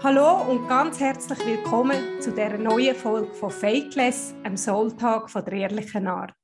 [0.00, 5.54] Hallo und ganz herzlich willkommen zu der neuen Folge von Fakeless, einem Soultag von der
[5.54, 6.36] ehrlichen Art.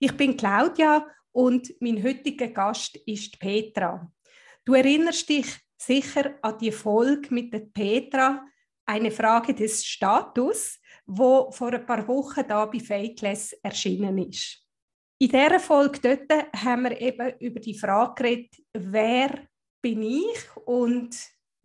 [0.00, 4.10] Ich bin Claudia und mein heutiger Gast ist Petra.
[4.64, 5.46] Du erinnerst dich
[5.76, 8.44] sicher an die Folge mit der Petra,
[8.84, 14.66] eine Frage des Status, wo vor ein paar Wochen da bei Fakeless erschienen ist.
[15.20, 19.46] In dieser Folge dort haben wir eben über die Frage geredet, wer
[19.80, 21.16] bin ich und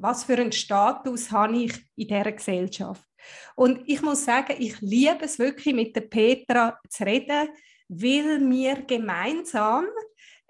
[0.03, 3.07] was für einen Status habe ich in dieser Gesellschaft.
[3.55, 7.47] Und ich muss sagen, ich liebe es wirklich mit der Petra zu reden,
[7.87, 9.85] weil wir gemeinsam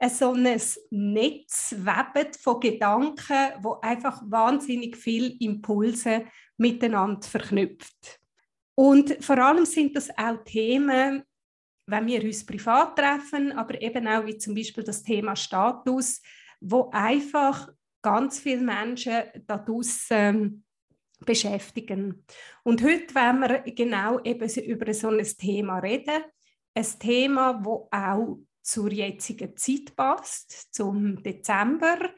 [0.09, 6.25] so ein Netz weben von Gedanken, wo einfach wahnsinnig viele Impulse
[6.57, 8.19] miteinander verknüpft.
[8.75, 11.21] Und vor allem sind das auch Themen,
[11.85, 16.21] wenn wir uns privat treffen, aber eben auch wie zum Beispiel das Thema Status,
[16.59, 17.69] wo einfach
[18.03, 20.63] ganz viele Menschen da draussen
[21.25, 22.25] beschäftigen.
[22.63, 26.23] Und heute wollen wir genau eben über so ein Thema reden.
[26.75, 32.09] Ein Thema, das auch zur jetzigen Zeit passt, zum Dezember,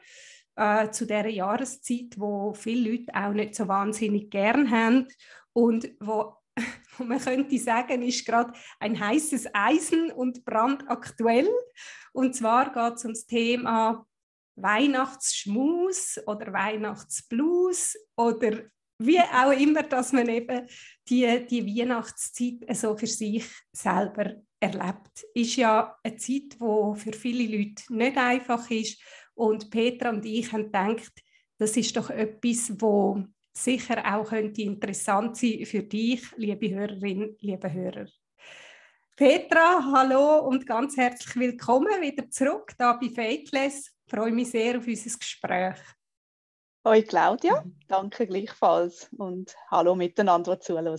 [0.56, 5.08] äh, zu der Jahreszeit, wo viele Leute auch nicht so wahnsinnig gern haben
[5.52, 6.34] und wo
[6.98, 11.48] man könnte sagen, ist gerade ein heißes Eisen und brandaktuell.
[12.12, 14.06] Und zwar geht es um das Thema
[14.56, 18.62] Weihnachtsschmus oder Weihnachtsblues oder
[18.98, 20.66] wie auch immer, dass man eben
[21.08, 25.24] die, die Weihnachtszeit so für sich selber erlebt.
[25.34, 29.00] Ist ja eine Zeit, wo für viele Leute nicht einfach ist.
[29.34, 31.12] Und Petra und ich haben gedacht,
[31.58, 37.72] das ist doch etwas, wo sicher auch könnte interessant sein für dich, liebe Hörerin, liebe
[37.72, 38.06] Hörer.
[39.14, 43.95] Petra, hallo und ganz herzlich willkommen wieder zurück da bei Fakeless.
[44.06, 45.76] Ich freue mich sehr auf unser Gespräch.
[46.84, 47.76] Hoi Claudia, mhm.
[47.88, 50.96] danke gleichfalls und hallo miteinander, die zuhören.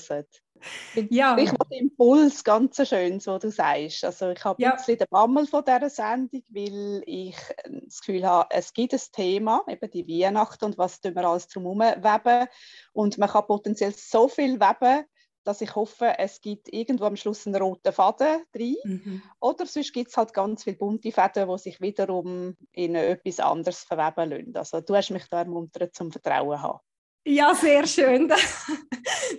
[1.10, 1.38] Ja.
[1.38, 4.04] Ich habe den Impuls ganz schön, so du sagst.
[4.04, 4.72] Also ich habe ja.
[4.72, 7.38] ein bisschen den Bammel von dieser Sendung, weil ich
[7.86, 11.80] das Gefühl habe, es gibt ein Thema, eben die Weihnacht und was wir alles drumherum
[11.80, 12.50] weben.
[12.92, 15.06] Und man kann potenziell so viel weben,
[15.48, 18.76] dass ich hoffe, es gibt irgendwo am Schluss einen roten Faden drin.
[18.84, 19.22] Mhm.
[19.40, 23.84] Oder sonst gibt es halt ganz viele bunte Fäden, die sich wiederum in etwas anderes
[23.84, 24.76] verweben lassen.
[24.76, 26.80] Also du hast mich da ermuntert zum Vertrauen haben.
[27.26, 28.32] Ja, sehr schön.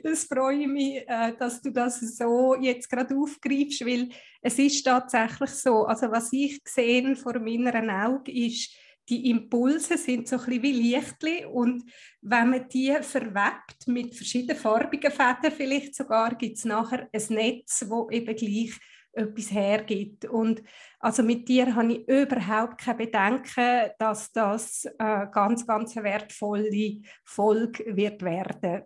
[0.03, 4.11] Das freue mich, äh, dass du das so jetzt gerade aufgreifst, weil
[4.43, 5.85] es ist tatsächlich so.
[5.85, 8.71] Also was ich gesehen vor meinen Augen ist,
[9.09, 11.85] die Impulse sind so ein bisschen wie Lichtli und
[12.21, 17.87] wenn man die verwebt mit verschiedenen farbigen Fäden vielleicht sogar, gibt es nachher ein Netz,
[17.89, 18.79] wo eben gleich
[19.13, 20.25] etwas hergibt.
[20.27, 20.63] Und
[21.01, 27.01] also mit dir habe ich überhaupt kein Bedenken, dass das äh, ganz, ganz eine wertvolle
[27.25, 28.83] Folge wird werden.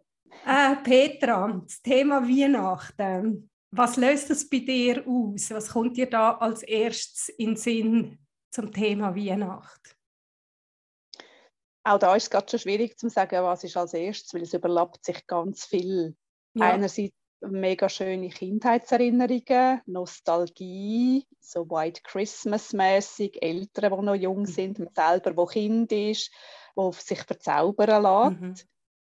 [0.47, 3.50] Äh, Petra, das Thema Weihnachten.
[3.71, 5.50] Was löst das bei dir aus?
[5.50, 8.19] Was kommt dir da als erstes in Sinn
[8.50, 9.97] zum Thema Weihnacht?
[11.84, 14.54] Auch da ist es gerade schon schwierig zu sagen, was ist als erstes, weil es
[14.54, 16.16] überlappt sich ganz viel.
[16.54, 16.72] Ja.
[16.72, 24.47] Einerseits mega schöne Kindheitserinnerungen, Nostalgie, so White Christmas-mäßig, Eltern, die noch jung mhm.
[24.47, 26.31] sind, man selber, wo Kind ist,
[26.75, 28.41] wo sich verzaubern lässt.
[28.41, 28.54] Mhm.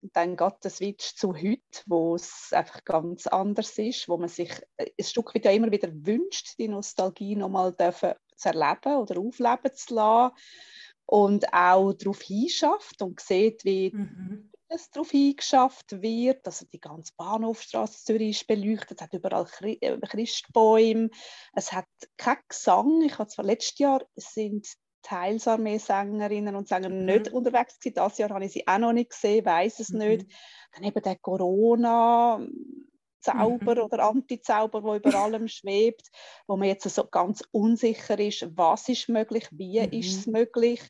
[0.02, 4.28] Und dann geht der Switch zu heute, wo es einfach ganz anders ist, wo man
[4.28, 9.94] sich ein Stück weit immer wieder wünscht, die Nostalgie nochmal zu erleben oder aufleben zu
[9.94, 10.34] lassen
[11.06, 14.50] und auch darauf hinschafft und sieht, wie mhm.
[14.69, 16.47] es darauf hingeschafft wird.
[16.47, 21.10] Also die ganze Bahnhofstraße Zürich ist beleuchtet, es hat überall äh, Christbäume,
[21.53, 23.03] es hat keinen Gesang.
[23.03, 24.66] Ich habe zwar letztes Jahr sind
[25.03, 27.04] teils Armeesängerinnen und Sänger mhm.
[27.04, 27.94] nicht unterwegs gewesen.
[27.94, 29.98] Das Jahr habe ich sie auch noch nicht gesehen, weiß es mhm.
[29.98, 30.26] nicht.
[30.72, 32.44] Dann eben der Corona,
[33.24, 33.80] Zauber mhm.
[33.82, 36.08] oder Antizauber, wo über allem schwebt,
[36.46, 39.92] wo man jetzt so ganz unsicher ist, was ist möglich, wie mhm.
[39.92, 40.82] ist es möglich.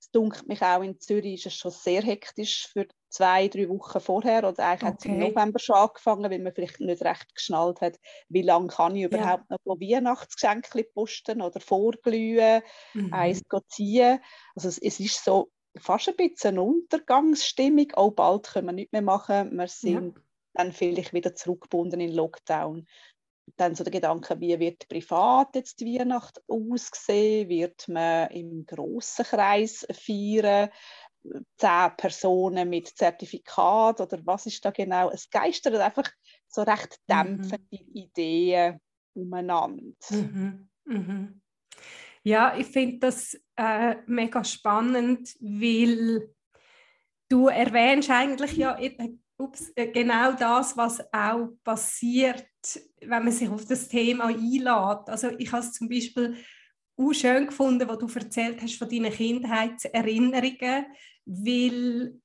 [0.00, 4.00] Es dunkelt mich auch in Zürich ist es schon sehr hektisch für zwei, drei Wochen
[4.00, 4.86] vorher oder eigentlich okay.
[4.86, 7.98] hat es im November schon angefangen, weil man vielleicht nicht recht geschnallt hat,
[8.28, 9.56] wie lange kann ich überhaupt ja.
[9.64, 12.62] noch Weihnachtsgeschenke posten oder vorglühen,
[12.94, 13.12] mhm.
[13.12, 14.20] eins ziehen.
[14.54, 17.90] Also es, es ist so fast ein bisschen eine Untergangsstimmung.
[17.94, 19.56] Auch bald können wir nicht mehr machen.
[19.56, 20.22] Wir sind ja
[20.58, 22.86] dann vielleicht wieder zurückgebunden in Lockdown.
[23.56, 27.48] Dann so der Gedanke, wie wird privat jetzt die Weihnacht aussehen?
[27.48, 30.68] Wird man im grossen Kreis feiern?
[31.56, 35.10] Zehn Personen mit Zertifikat oder was ist da genau?
[35.10, 36.08] Es geistert einfach
[36.46, 37.12] so recht mhm.
[37.12, 37.94] dämpfende mhm.
[37.94, 38.80] Ideen
[39.14, 39.92] umeinander.
[40.10, 40.68] Mhm.
[40.84, 41.40] Mhm.
[42.22, 46.34] Ja, ich finde das äh, mega spannend, weil
[47.28, 48.78] du erwähnst eigentlich ja
[49.38, 52.46] ups, äh, genau das, was auch passiert,
[53.00, 55.08] wenn man sich auf das Thema einlädt.
[55.08, 56.36] Also ich habe es zum Beispiel
[56.96, 60.86] auch schön gefunden, was du erzählt hast von deinen Kindheitserinnerungen,
[61.24, 62.20] weil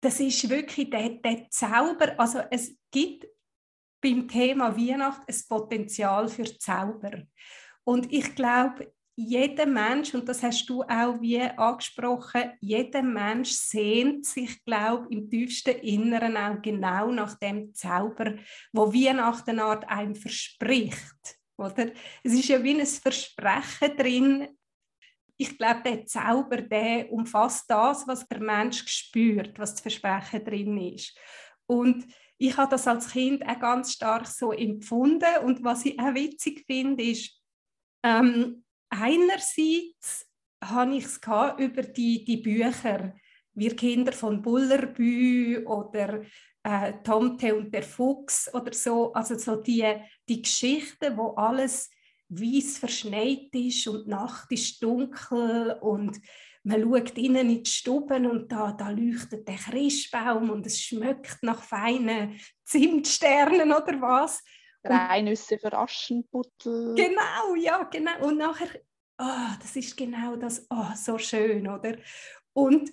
[0.00, 2.14] das ist wirklich der, der Zauber.
[2.18, 3.26] Also es gibt
[4.02, 7.22] beim Thema Weihnacht ein Potenzial für Zauber.
[7.84, 14.26] Und ich glaube, jeder Mensch, und das hast du auch wie angesprochen, jeder Mensch sehnt
[14.26, 18.34] sich, glaube ich, im tiefsten Inneren auch genau nach dem Zauber,
[18.72, 21.38] wo Weihnachten Art einem verspricht.
[21.56, 21.92] Oder?
[22.24, 24.48] Es ist ja wie ein Versprechen drin.
[25.36, 30.76] Ich glaube, der Zauber, der umfasst das, was der Mensch spürt, was das Versprechen drin
[30.92, 31.16] ist.
[31.66, 32.04] Und
[32.36, 35.44] ich habe das als Kind auch ganz stark so empfunden.
[35.44, 37.40] Und was ich auch witzig finde, ist,
[38.04, 38.63] ähm,
[39.00, 40.26] einerseits
[40.62, 41.20] habe ich es
[41.58, 43.14] über die, die Bücher,
[43.54, 46.22] wir Kinder von Bullerbü oder
[46.62, 49.84] äh, Tomte und der Fuchs oder so, also so die,
[50.28, 51.90] die Geschichten, wo alles
[52.28, 56.18] weiß verschneit ist und die Nacht ist dunkel und
[56.64, 61.42] man schaut innen in die Stuben und da, da leuchtet der Christbaum und es schmeckt
[61.42, 64.42] nach feinen Zimtsternen oder was.
[64.84, 66.94] Reinüsse für Aschenputtel.
[66.94, 68.26] Genau, ja, genau.
[68.26, 68.68] Und nachher,
[69.18, 71.96] oh, das ist genau das, oh, so schön, oder?
[72.52, 72.90] Und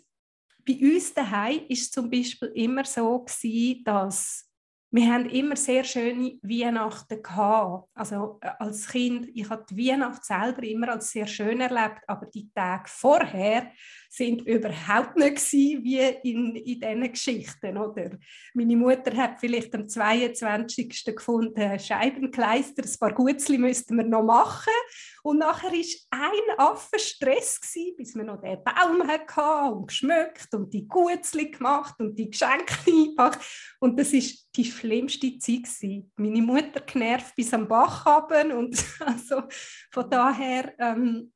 [0.65, 4.50] bei uns daheim ist es zum Beispiel immer so gewesen, dass
[4.93, 7.89] wir haben immer sehr schöne Weihnachten gehabt.
[7.93, 12.25] Also äh, als Kind, ich habe die Weihnacht selber immer als sehr schön erlebt, aber
[12.25, 13.71] die Tage vorher
[14.09, 15.99] sind überhaupt nicht gewesen, wie
[16.29, 17.77] in, in diesen Geschichten.
[17.77, 18.17] Oder?
[18.53, 21.05] Meine Mutter hat vielleicht am 22.
[21.15, 24.73] gefunden, Scheibenkleister, ein paar Gutzli müssten wir noch machen.
[25.23, 30.53] Und nachher war ein Affe Stress, gewesen, bis wir noch den Baum hatten und geschmückt
[30.53, 33.75] und die Gutzli gemacht und die Geschenke eingepackt.
[33.79, 34.21] Und das war
[34.55, 35.63] die schlimmste Zeit.
[35.63, 36.11] Gewesen.
[36.15, 39.43] Meine Mutter genervt bis am Bach haben und also
[39.91, 41.31] von daher ähm,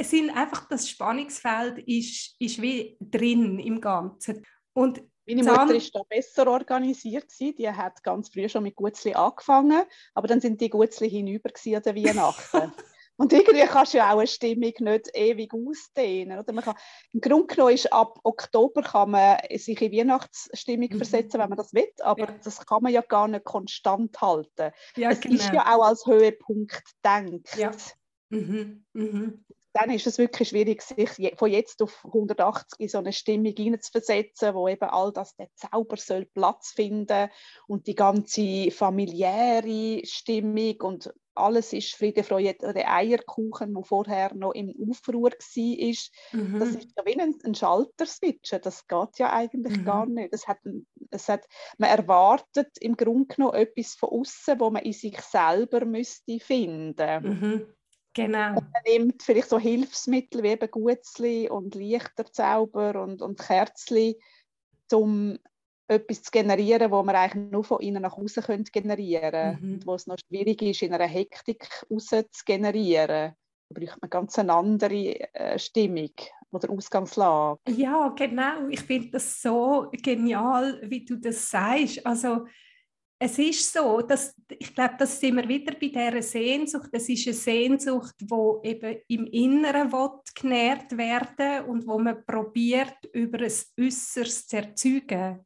[0.00, 4.44] es sind einfach das Spannungsfeld ist, ist wie drin im Ganzen.
[4.72, 7.26] Und meine Mutter war da besser organisiert.
[7.38, 9.82] Die hat ganz früh schon mit Gutzli angefangen,
[10.14, 12.72] aber dann sind die Gutzli hinüber an der Weihnachten.
[13.20, 16.38] Und irgendwie kannst du ja auch eine Stimmung nicht ewig ausdehnen.
[16.38, 16.76] Oder man kann,
[17.12, 20.96] Im Grunde genommen ist ab Oktober kann man sich in Weihnachtsstimmung mhm.
[20.98, 22.38] versetzen, wenn man das will, aber ja.
[22.44, 24.70] das kann man ja gar nicht konstant halten.
[24.94, 25.34] Ja, es genau.
[25.34, 27.56] ist ja auch als Höhepunkt gedacht.
[27.56, 27.72] Ja.
[28.30, 28.84] Mhm.
[28.92, 33.54] Mhm dann ist es wirklich schwierig, sich von jetzt auf 180 in so eine Stimmung
[33.56, 37.28] hineinzuversetzen, wo eben all das, der Zauber soll Platz finden
[37.66, 44.52] und die ganze familiäre Stimmung und alles ist Friede, Freude, der Eierkuchen, der vorher noch
[44.52, 46.58] im Aufruhr war, mhm.
[46.58, 48.50] das ist ja wie ein, ein Schalterswitch.
[48.60, 49.84] Das geht ja eigentlich mhm.
[49.84, 50.32] gar nicht.
[50.32, 50.58] Das hat,
[50.96, 51.46] das hat,
[51.78, 57.22] man erwartet im Grunde genommen etwas von außen, wo man in sich selber müsste finden.
[57.22, 57.74] Mhm.
[58.26, 58.48] Genau.
[58.50, 64.18] Und man nimmt vielleicht so Hilfsmittel wie eben Gutzli und Lichterzauber und, und Kerzli,
[64.92, 65.38] um
[65.88, 69.58] etwas zu generieren, wo man eigentlich nur von innen nach außen generieren könnte.
[69.64, 69.86] Mhm.
[69.86, 73.34] wo es noch schwierig ist, in einer Hektik raus zu generieren.
[73.70, 76.12] Da braucht man ganz eine andere äh, Stimmung
[76.50, 77.60] oder Ausgangslage.
[77.68, 78.68] Ja, genau.
[78.68, 82.04] Ich finde das so genial, wie du das sagst.
[82.06, 82.46] Also
[83.20, 86.88] es ist so, dass ich glaube, das sind wir wieder bei dieser Sehnsucht.
[86.92, 89.90] Es ist eine Sehnsucht, wo eben im Inneren
[90.34, 95.44] genährt werden und wo man probiert über ein Äußeres zu erzeugen.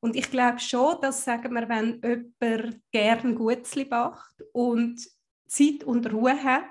[0.00, 5.00] Und ich glaube schon, dass sagen wir, wenn jemand gern Gutzli macht und
[5.48, 6.64] Zeit und Ruhe hat,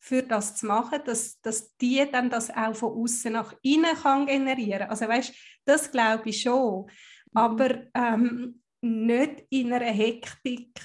[0.00, 4.26] für das zu machen, dass, dass die dann das auch von außen nach innen kann
[4.26, 4.90] generieren.
[4.90, 5.32] Also weißt,
[5.64, 6.82] das glaube ich schon.
[6.82, 6.90] Mhm.
[7.32, 10.78] Aber ähm, nicht in einer Hektik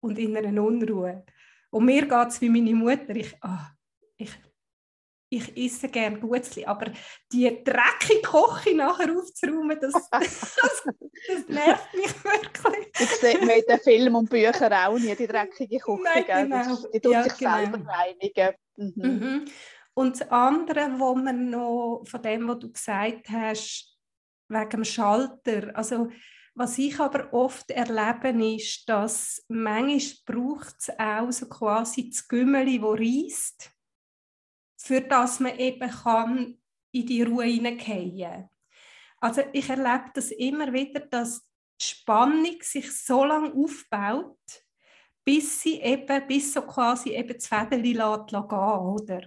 [0.00, 1.24] und in einer Unruhe.
[1.70, 3.14] Und mir geht es wie meine Mutter.
[3.14, 3.66] Ich, oh,
[4.16, 4.30] ich,
[5.28, 6.92] ich esse gerne Gutzli, aber
[7.32, 10.52] die dreckige Koche nachher aufzuräumen, das, das,
[11.28, 12.92] das, nervt mich wirklich.
[12.98, 16.02] Das sieht man in den Filmen und Büchern auch nie, die dreckige Küche.
[16.02, 16.76] Nein, genau.
[16.92, 17.56] Die tut ja, sich genau.
[17.56, 18.54] selber reinigen.
[18.76, 18.92] Mhm.
[18.96, 19.44] Mhm.
[19.94, 23.98] Und das andere, wo man noch von dem, was du gesagt hast,
[24.48, 26.08] wegen dem Schalter, also
[26.54, 32.78] was ich aber oft erlebe, ist, dass manchmal braucht es auch so quasi das Gümmeli,
[32.78, 33.70] das reißt,
[34.76, 36.58] für das man eben kann
[36.92, 38.50] in die Ruhe hineingehen
[39.18, 41.42] Also ich erlebe das immer wieder, dass
[41.80, 44.38] die Spannung sich so lange aufbaut,
[45.24, 49.22] bis sie eben, bis so quasi eben das Federli lässt, oder?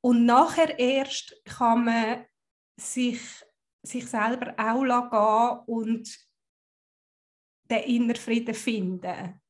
[0.00, 2.26] Und nachher erst kann man
[2.76, 3.20] sich
[3.82, 6.27] sich selber auch gehen und
[7.70, 9.40] den inneren Frieden finden.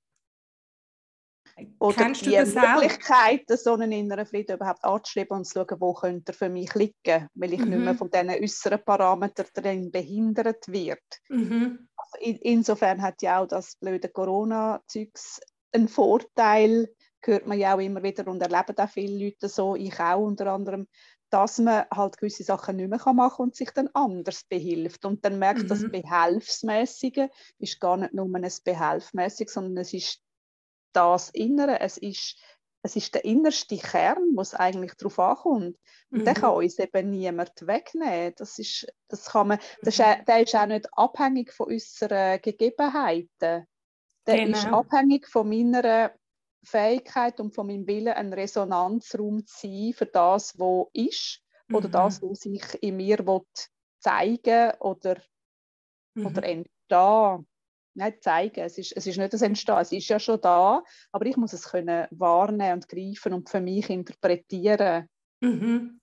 [1.81, 6.33] Oder Kennst die Möglichkeit, so einen inneren Frieden überhaupt anzuschreiben und zu schauen, wo könnte
[6.33, 7.71] er für mich liegen, weil ich mhm.
[7.71, 7.99] nicht mehr mhm.
[7.99, 11.03] von diesen äußeren Parametern behindert wird.
[11.29, 11.89] Mhm.
[11.97, 15.41] Also in, insofern hat ja auch das blöde Corona-Zeugs
[15.73, 16.89] einen Vorteil,
[17.25, 20.47] hört man ja auch immer wieder und erleben auch viele Leute so, ich auch unter
[20.53, 20.87] anderem,
[21.31, 25.05] dass man halt gewisse Sachen nicht mehr machen kann und sich dann anders behilft.
[25.05, 25.69] Und dann merkt mhm.
[25.69, 30.23] das Behelfsmäßige ist gar nicht nur ein Behelfmäßig, sondern es ist
[30.93, 32.37] das Innere, es ist,
[32.83, 35.77] es ist der innerste Kern, wo es eigentlich darauf ankommt.
[36.11, 36.25] Und mhm.
[36.25, 38.33] den kann uns eben niemand wegnehmen.
[38.37, 40.25] Das ist, das kann man, das ist, mhm.
[40.27, 43.67] der ist auch nicht abhängig von unseren Gegebenheiten.
[44.27, 44.57] Der genau.
[44.57, 46.13] ist abhängig von meiner
[46.69, 51.93] Fähigkeit und von meinem Willen, ein Resonanzraum zu sein für das, was ist oder mhm.
[51.93, 53.25] das, was sich in mir
[54.01, 55.21] zeigen oder,
[56.15, 56.27] mhm.
[56.27, 57.47] oder entstehen.
[57.95, 61.27] Nicht zeigen, es ist, es ist nicht das Entstehen, es ist ja schon da, aber
[61.27, 65.09] ich muss es können wahrnehmen und greifen und für mich interpretieren.
[65.41, 65.98] Mhm.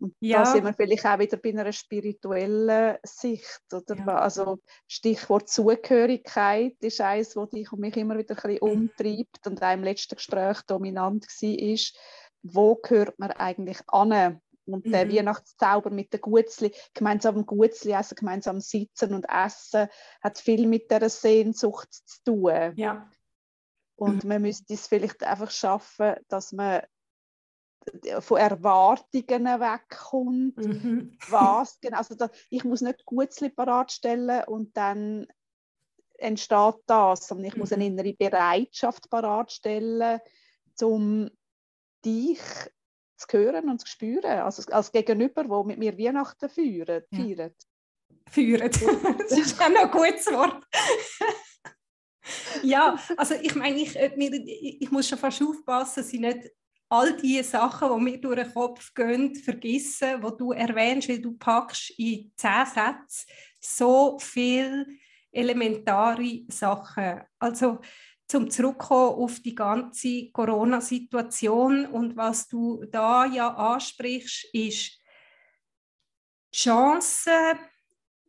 [0.00, 0.38] Und ja.
[0.38, 3.62] da sind wir vielleicht auch wieder bei einer spirituellen Sicht.
[3.72, 3.96] Oder?
[3.96, 4.18] Ja.
[4.18, 8.82] Also Stichwort Zugehörigkeit ist eines, das dich und mich immer wieder ein bisschen mhm.
[8.82, 11.96] umtreibt und auch im letzten Gespräch dominant war, ist,
[12.42, 14.40] wo gehört man eigentlich an?
[14.66, 14.92] Und mhm.
[14.92, 19.88] der Weihnachtszauber mit den Gutzli, gemeinsam Gutzli essen, gemeinsam sitzen und essen,
[20.22, 22.72] hat viel mit der Sehnsucht zu tun.
[22.76, 23.10] Ja.
[23.96, 26.82] Und man müsste es vielleicht einfach schaffen, dass man
[28.20, 30.56] von Erwartungen wegkommt.
[30.56, 31.18] Mhm.
[31.28, 35.26] Was genau, also da, ich muss nicht Gutzli parat stellen und dann
[36.18, 37.60] entsteht das, sondern ich mhm.
[37.60, 37.98] muss eine mhm.
[37.98, 40.20] innere Bereitschaft parat stellen,
[40.82, 41.30] um
[42.04, 42.40] dich
[43.16, 47.06] zu hören und zu spüren, also als Gegenüber, wo mit mir Weihnachten feiert.
[47.10, 47.18] Ja.
[47.18, 47.54] Feiert.
[48.30, 48.70] Führen.
[49.18, 50.62] das ist auch noch ein gutes Wort.
[52.62, 56.50] ja, also ich meine, ich, äh, ich muss schon fast aufpassen, dass ich nicht
[56.88, 61.36] all die Sachen, die mir durch den Kopf gehen, vergessen, die du erwähnst, weil du
[61.36, 63.26] packst in zehn Sätzen
[63.60, 64.86] so viele
[65.30, 67.22] elementare Sachen.
[67.38, 67.80] Also
[68.26, 75.00] zum Zurückkommen auf die ganze Corona-Situation und was du da ja ansprichst, ist
[76.52, 77.30] Chance,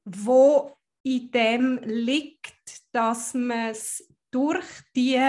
[0.06, 2.54] wo in dem liegt,
[2.92, 5.20] dass man es durch die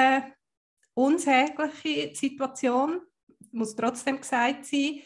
[0.94, 3.00] unsägliche Situation
[3.52, 5.04] muss trotzdem gesagt sein, die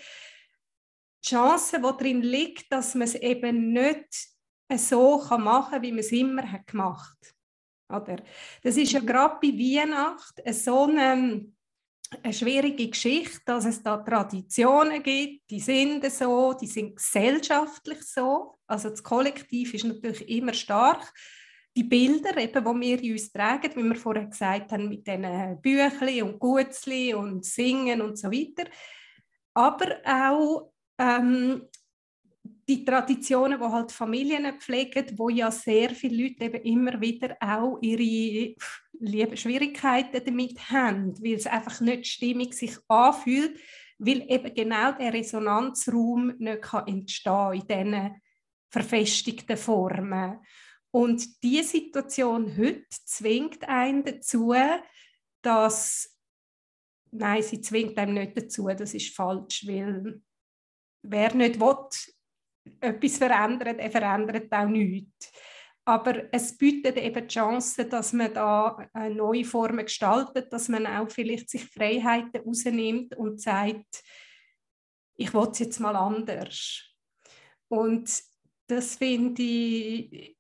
[1.24, 4.28] Chance, die darin liegt, dass man es eben nicht
[4.76, 7.34] so machen kann, wie man es immer hat gemacht
[7.88, 8.22] hat.
[8.62, 9.06] Das ist ja mhm.
[9.06, 11.46] gerade bei Weihnachten so eine,
[12.22, 18.58] eine schwierige Geschichte, dass es da Traditionen gibt, die sind so, die sind gesellschaftlich so.
[18.66, 21.12] Also das Kollektiv ist natürlich immer stark
[21.76, 25.61] die Bilder, eben, die wir in uns tragen, wie wir vorher gesagt haben, mit diesen
[25.61, 28.71] Büchli und Gutzli und Singen und so weiter.
[29.54, 31.62] Aber auch ähm,
[32.69, 37.78] die Traditionen, die halt Familien pflegen, wo ja sehr viele Leute eben immer wieder auch
[37.83, 38.54] ihre
[39.37, 43.59] Schwierigkeiten damit haben, weil es einfach nicht stimmig sich anfühlt,
[43.99, 48.23] weil eben genau der Resonanzraum nicht kann entstehen in diesen
[48.71, 50.40] verfestigten Formen.
[50.94, 54.54] Und diese Situation heute zwingt einen dazu,
[55.42, 56.16] dass,
[57.10, 60.22] nein, sie zwingt einem nicht dazu, das ist falsch, weil
[61.02, 61.88] wer nicht will,
[62.80, 65.32] etwas verändern, der verändert auch nichts.
[65.84, 71.10] Aber es bietet eben die Chance, dass man da neue Formen gestaltet, dass man auch
[71.10, 74.00] vielleicht sich Freiheiten rausnimmt und sagt,
[75.16, 76.84] ich will es jetzt mal anders.
[77.66, 78.22] Und
[78.68, 80.38] das finde ich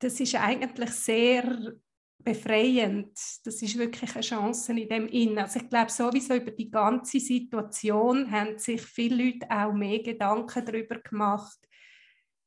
[0.00, 1.74] das ist eigentlich sehr
[2.18, 3.12] befreiend.
[3.44, 5.38] Das ist wirklich eine Chance in dem Innen.
[5.38, 10.64] Also ich glaube sowieso über die ganze Situation haben sich viele Leute auch mehr Gedanken
[10.64, 11.58] darüber gemacht,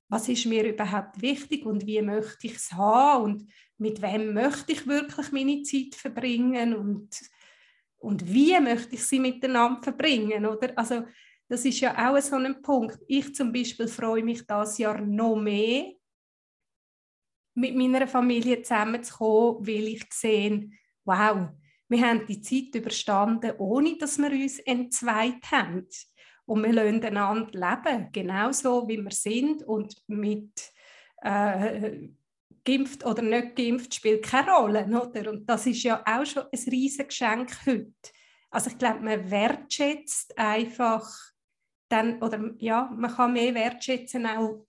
[0.10, 4.74] was ist mir überhaupt wichtig und wie möchte ich es haben und mit wem möchte
[4.74, 7.10] ich wirklich meine Zeit verbringen und,
[7.98, 10.72] und wie möchte ich sie miteinander verbringen, oder?
[10.76, 11.04] Also
[11.48, 13.00] das ist ja auch so ein Punkt.
[13.08, 15.94] Ich zum Beispiel freue mich das Jahr noch mehr
[17.56, 20.70] mit meiner Familie zusammenzukommen, weil ich sehe,
[21.06, 21.50] wow,
[21.88, 25.88] wir haben die Zeit überstanden, ohne dass wir uns entzweit haben.
[26.46, 30.52] Und wir lassen einander leben, genauso wie wir sind und mit
[31.22, 32.10] äh,
[32.66, 34.86] geimpft oder nicht geimpft spielt keine Rolle.
[34.86, 35.32] Oder?
[35.32, 37.94] Und das ist ja auch schon ein riesiges Geschenk heute.
[38.50, 41.08] Also ich glaube, man wertschätzt einfach
[41.90, 44.66] dann, oder ja, man kann mehr wertschätzen auch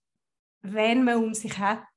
[0.73, 1.87] wen man um sich hat.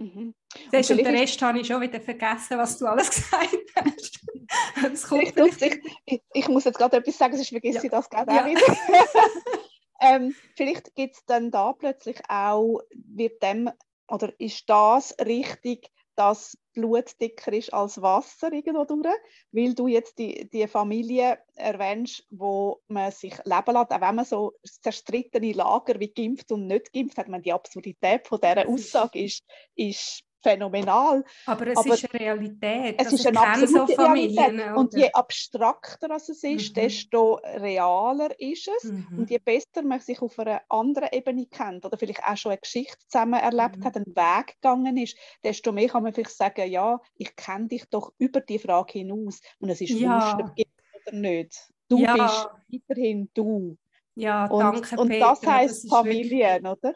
[0.00, 0.34] Mhm.
[0.72, 5.12] und, und den Rest habe ich schon wieder vergessen, was du alles gesagt hast.
[5.12, 7.84] ich, ich, ich, muss jetzt gerade etwas sagen, sonst vergesse ja.
[7.84, 8.42] ich das gerade ja.
[8.42, 8.62] auch wieder.
[10.00, 13.70] ähm, vielleicht gibt es dann da plötzlich auch, wird dem,
[14.08, 19.14] oder ist das richtig, dass Blut dicker ist als Wasser irgendwo durch,
[19.52, 24.24] weil du jetzt die, die Familie erwähnst, wo man sich leben lässt, auch wenn man
[24.24, 29.24] so zerstrittene Lager wie geimpft und nicht geimpft hat, man die Absurdität von dieser Aussage
[29.24, 31.24] ist, ist phänomenal.
[31.46, 32.94] Aber es aber ist eine Realität.
[32.98, 34.76] Es also ist eine absolute so Realität.
[34.76, 36.74] Und je abstrakter es ist, mhm.
[36.74, 38.84] desto realer ist es.
[38.84, 39.18] Mhm.
[39.18, 42.60] Und je besser man sich auf einer anderen Ebene kennt oder vielleicht auch schon eine
[42.60, 43.84] Geschichte zusammen erlebt mhm.
[43.84, 47.84] hat, einen Weg gegangen ist, desto mehr kann man vielleicht sagen, ja, ich kenne dich
[47.90, 49.40] doch über die Frage hinaus.
[49.58, 50.36] Und es ist ja.
[50.36, 50.66] wurscht, ob
[51.06, 51.70] oder nicht.
[51.88, 52.14] Du ja.
[52.14, 52.48] bist
[52.88, 53.76] weiterhin du.
[54.14, 55.28] Ja, und, danke, Und Peter.
[55.30, 56.94] das heisst Familie, oder?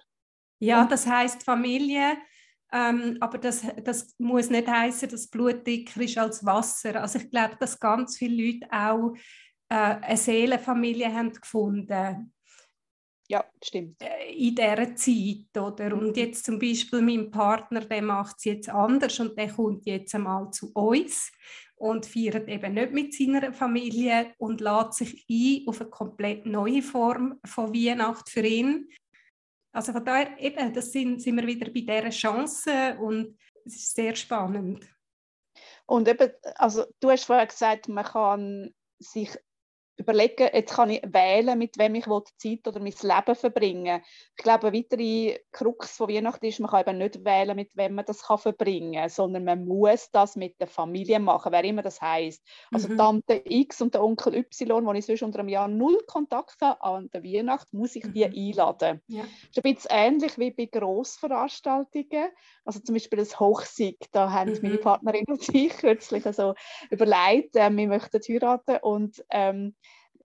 [0.59, 2.17] Ja, das heisst Familie
[2.75, 7.01] ähm, aber das, das muss nicht heißen, dass Blut dicker ist als Wasser.
[7.01, 9.15] Also ich glaube, dass ganz viele Leute auch
[9.69, 12.33] äh, eine Seelenfamilie haben gefunden
[13.29, 14.03] ja, stimmt.
[14.03, 15.57] Äh, in dieser Zeit.
[15.57, 15.95] Oder?
[15.95, 16.15] Und mhm.
[16.15, 20.51] jetzt zum Beispiel mein Partner, der macht es jetzt anders und der kommt jetzt einmal
[20.51, 21.33] zu uns
[21.77, 26.83] und feiert eben nicht mit seiner Familie und lädt sich ein auf eine komplett neue
[26.83, 28.89] Form von Weihnacht für ihn.
[29.75, 33.95] Also von daher, eben, das sind, sind wir wieder bei dieser Chance und es ist
[33.95, 34.87] sehr spannend.
[35.87, 39.37] Und eben, also du hast vorher gesagt, man kann sich
[39.97, 44.03] überlegen, jetzt kann ich wählen, mit wem ich Zeit oder mein Leben verbringen
[44.37, 47.95] Ich glaube, eine weitere Krux von Weihnachten ist, man kann eben nicht wählen, mit wem
[47.95, 51.83] man das kann verbringen kann, sondern man muss das mit der Familie machen, wer immer
[51.83, 52.43] das heißt.
[52.73, 52.97] Also mhm.
[52.97, 56.83] Tante X und der Onkel Y, wo ich sonst unter einem Jahr null Kontakt habe,
[56.83, 58.35] an der Weihnacht muss ich die mhm.
[58.35, 59.01] einladen.
[59.07, 59.23] Ja.
[59.23, 62.29] Das ist ein bisschen ähnlich wie bei Grossveranstaltungen.
[62.65, 64.59] Also zum Beispiel das Hochsieg, da haben mhm.
[64.63, 66.55] meine Partnerin und ich kürzlich also
[66.91, 69.75] überlegt, äh, wir möchten heiraten und ähm,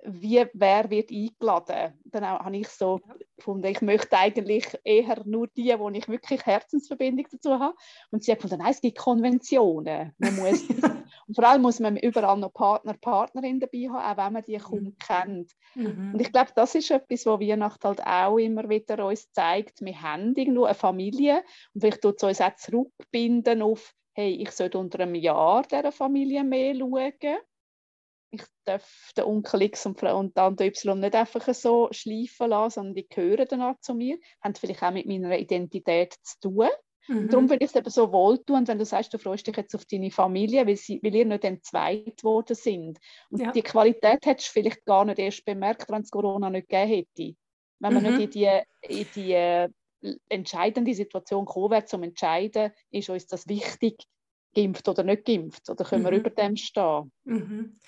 [0.03, 1.93] wie, wer wird eingeladen.
[2.05, 3.15] Dann habe ich so ja.
[3.35, 7.75] gefunden, ich möchte eigentlich eher nur die, wo ich wirklich Herzensverbindung dazu habe.
[8.11, 10.13] Und sie hat gefunden, nein, es gibt Konventionen.
[10.17, 10.63] Man muss,
[11.27, 14.57] und vor allem muss man überall noch Partner, Partnerin dabei haben, auch wenn man die
[14.57, 14.97] kaum mhm.
[14.99, 15.51] kennt.
[15.75, 16.11] Mhm.
[16.13, 19.81] Und ich glaube, das ist etwas, was Weihnachten halt auch immer wieder uns zeigt.
[19.81, 24.51] Wir haben irgendwo eine Familie und vielleicht tut es uns auch zurückbinden auf, hey, ich
[24.51, 27.39] sollte unter einem Jahr dieser Familie mehr schauen
[28.31, 32.95] ich darf den Onkel X und, und Tante Y nicht einfach so schleifen lassen, sondern
[32.95, 36.69] die gehören dann zu mir, haben vielleicht auch mit meiner Identität zu tun.
[37.07, 37.29] Mhm.
[37.29, 39.85] Darum finde ich es eben so wohltuend, wenn du sagst, du freust dich jetzt auf
[39.85, 42.99] deine Familie, weil, sie, weil ihr nicht entzweit worden sind.
[43.31, 43.51] Und ja.
[43.51, 47.35] die Qualität hättest du vielleicht gar nicht erst bemerkt, wenn es Corona nicht gegeben hätte.
[47.79, 48.17] Wenn man mhm.
[48.17, 49.69] nicht in die, in die äh,
[50.29, 54.03] entscheidende Situation gekommen wäre, zum Entscheiden, ist uns das wichtig,
[54.53, 55.69] geimpft oder nicht geimpft?
[55.69, 56.07] Oder können mhm.
[56.07, 57.11] wir über dem stehen?
[57.23, 57.79] Mhm.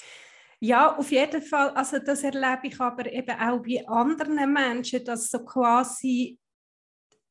[0.63, 1.71] Ja, auf jeden Fall.
[1.71, 6.37] Also das erlebe ich aber eben auch bei anderen Menschen, dass so quasi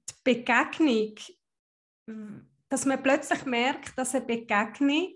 [0.08, 1.14] die Begegnung,
[2.68, 5.14] dass man plötzlich merkt, dass eine Begegnung,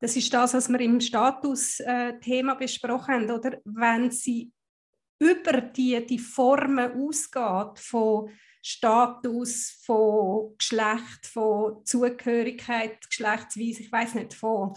[0.00, 4.52] das ist das, was wir im Status-Thema besprochen haben, oder wenn sie
[5.20, 8.28] über die, die Formen ausgeht von
[8.60, 14.74] Status, von Geschlecht, von Zugehörigkeit, Geschlechtsweise, ich weiß nicht, von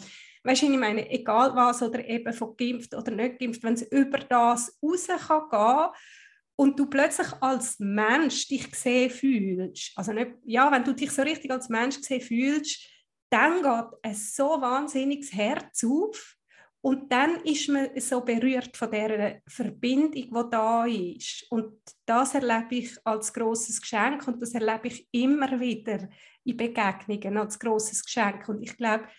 [0.47, 3.81] Weißt du, ich meine, egal was, oder eben von geimpft oder nicht geimpft, wenn es
[3.81, 5.89] über das raus kann gehen
[6.55, 11.21] und du plötzlich als Mensch dich gesehen fühlst, also nicht, ja, wenn du dich so
[11.21, 12.87] richtig als Mensch gesehen fühlst,
[13.29, 16.37] dann geht es so wahnsinniges Herz auf
[16.79, 21.45] und dann ist man so berührt von der Verbindung, die da ist.
[21.49, 21.73] Und
[22.05, 26.07] das erlebe ich als großes Geschenk und das erlebe ich immer wieder
[26.45, 28.47] in Begegnungen als großes Geschenk.
[28.47, 29.09] Und ich glaube,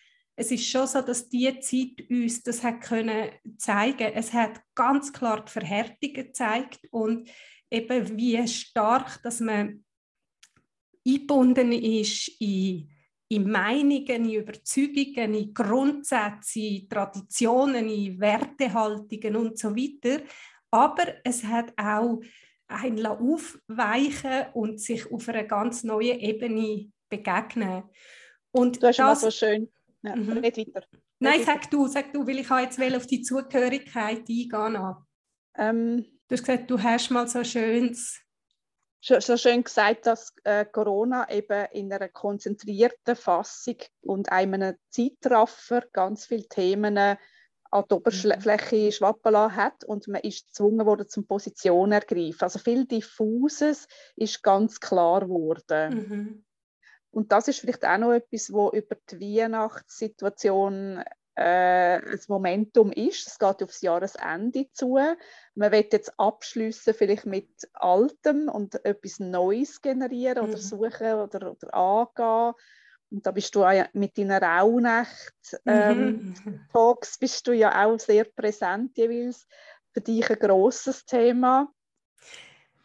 [0.41, 4.13] es ist schon so, dass diese Zeit uns das hat können zeigen.
[4.15, 7.29] Es hat ganz klar die Verhärtung gezeigt und
[7.69, 9.85] eben wie stark, dass man
[11.05, 12.89] eingebunden ist in,
[13.29, 20.23] in Meinungen, in Überzeugungen, in Grundsätze, in Traditionen, in Wertehaltungen und so weiter.
[20.71, 22.21] Aber es hat auch
[22.69, 27.83] ein aufweichen und sich auf einer ganz neuen Ebene begegnen.
[28.53, 29.69] Und du hast das, so schön
[30.09, 30.41] ja, mhm.
[30.41, 30.87] Nicht weiter.
[31.19, 34.95] Nein, sag du, sag du, weil ich jetzt auf die Zugehörigkeit eingehen
[35.57, 38.21] ähm, Du hast gesagt, du hast mal so schönes
[39.01, 46.27] so schön gesagt, dass äh, Corona eben in einer konzentrierten Fassung und einem Zeitraffer ganz
[46.27, 47.17] viele Themen an
[47.91, 48.93] die Oberfläche mhm.
[48.93, 52.41] schwappen lassen hat und man ist gezwungen worden zum Position ergreifen.
[52.41, 55.95] Also viel Diffuses ist ganz klar geworden.
[55.95, 56.45] Mhm.
[57.19, 61.03] Und das ist vielleicht auch noch etwas, wo über die Weihnachtssituation
[61.35, 63.27] äh, ein Momentum ist.
[63.27, 65.01] Es geht aufs Jahresende zu.
[65.57, 70.51] Man wird jetzt abschließen vielleicht mit Altem und etwas Neues generieren mhm.
[70.51, 72.55] oder suchen oder, oder angehen.
[73.11, 76.37] Und da bist du auch mit deinen Rauhnacht-Talks ähm,
[77.19, 79.49] bist du ja auch sehr präsent jeweils.
[79.93, 81.69] Für dich ein grosses Thema.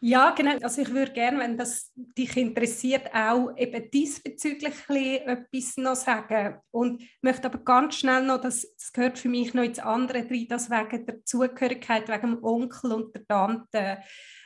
[0.06, 0.58] Ja, genau.
[0.60, 6.58] Also ich würde gerne, wenn das dich interessiert, auch eben diesbezüglich etwas noch sagen.
[6.70, 10.46] Und möchte aber ganz schnell noch, das, das gehört für mich noch ins andere drin,
[10.46, 13.98] das wegen der Zugehörigkeit, wegen dem Onkel und der Tante.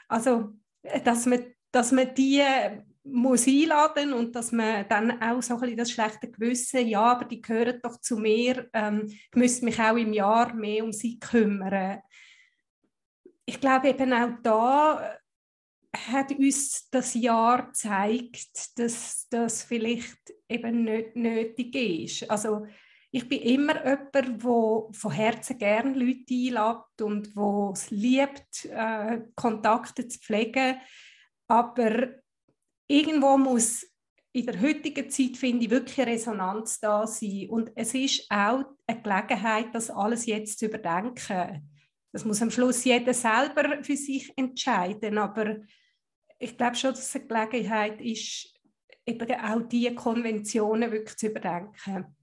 [0.07, 0.51] Also,
[1.03, 2.45] dass man, dass man die
[3.03, 7.25] muss einladen und dass man dann auch so ein bisschen das schlechte Gewissen, ja, aber
[7.25, 11.19] die gehören doch zu mir, ähm, ich müsste mich auch im Jahr mehr um sie
[11.19, 11.99] kümmern.
[13.45, 15.18] Ich glaube eben auch da
[16.07, 22.31] hat uns das Jahr gezeigt, dass das vielleicht eben nicht nötig ist.
[22.31, 22.67] Also
[23.11, 24.39] ich bin immer jemand, der
[24.93, 30.77] von Herzen gerne Leute einlädt und wo es liebt, äh, Kontakte zu pflegen.
[31.49, 32.09] Aber
[32.87, 33.87] irgendwo muss
[34.33, 37.49] in der heutigen Zeit, finde ich, wirklich Resonanz da sein.
[37.49, 41.69] Und es ist auch eine Gelegenheit, das alles jetzt zu überdenken.
[42.13, 45.19] Das muss am Schluss jeder selber für sich entscheiden.
[45.19, 45.57] Aber
[46.39, 48.55] ich glaube schon, dass es eine Gelegenheit ist,
[49.05, 52.17] eben auch diese Konventionen wirklich zu überdenken.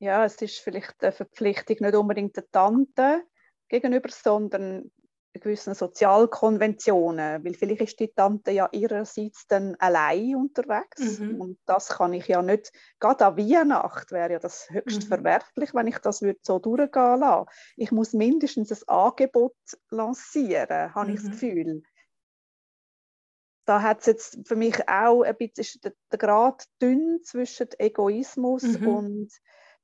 [0.00, 3.24] Ja, es ist vielleicht eine Verpflichtung nicht unbedingt der Tante
[3.68, 4.90] gegenüber, sondern
[5.40, 11.40] gewissen Sozialkonventionen, weil vielleicht ist die Tante ja ihrerseits dann allein unterwegs mhm.
[11.40, 15.08] und das kann ich ja nicht, gerade an Weihnacht wäre ja das höchst mhm.
[15.08, 17.46] verwerflich, wenn ich das würde so durchgehen lasse.
[17.76, 19.54] Ich muss mindestens ein Angebot
[19.90, 21.14] lancieren, habe mhm.
[21.14, 21.32] ich das mhm.
[21.32, 21.82] Gefühl
[23.68, 28.62] da hat es jetzt für mich auch ein bisschen der, der Grad dünn zwischen Egoismus
[28.62, 28.88] mhm.
[28.88, 29.28] und,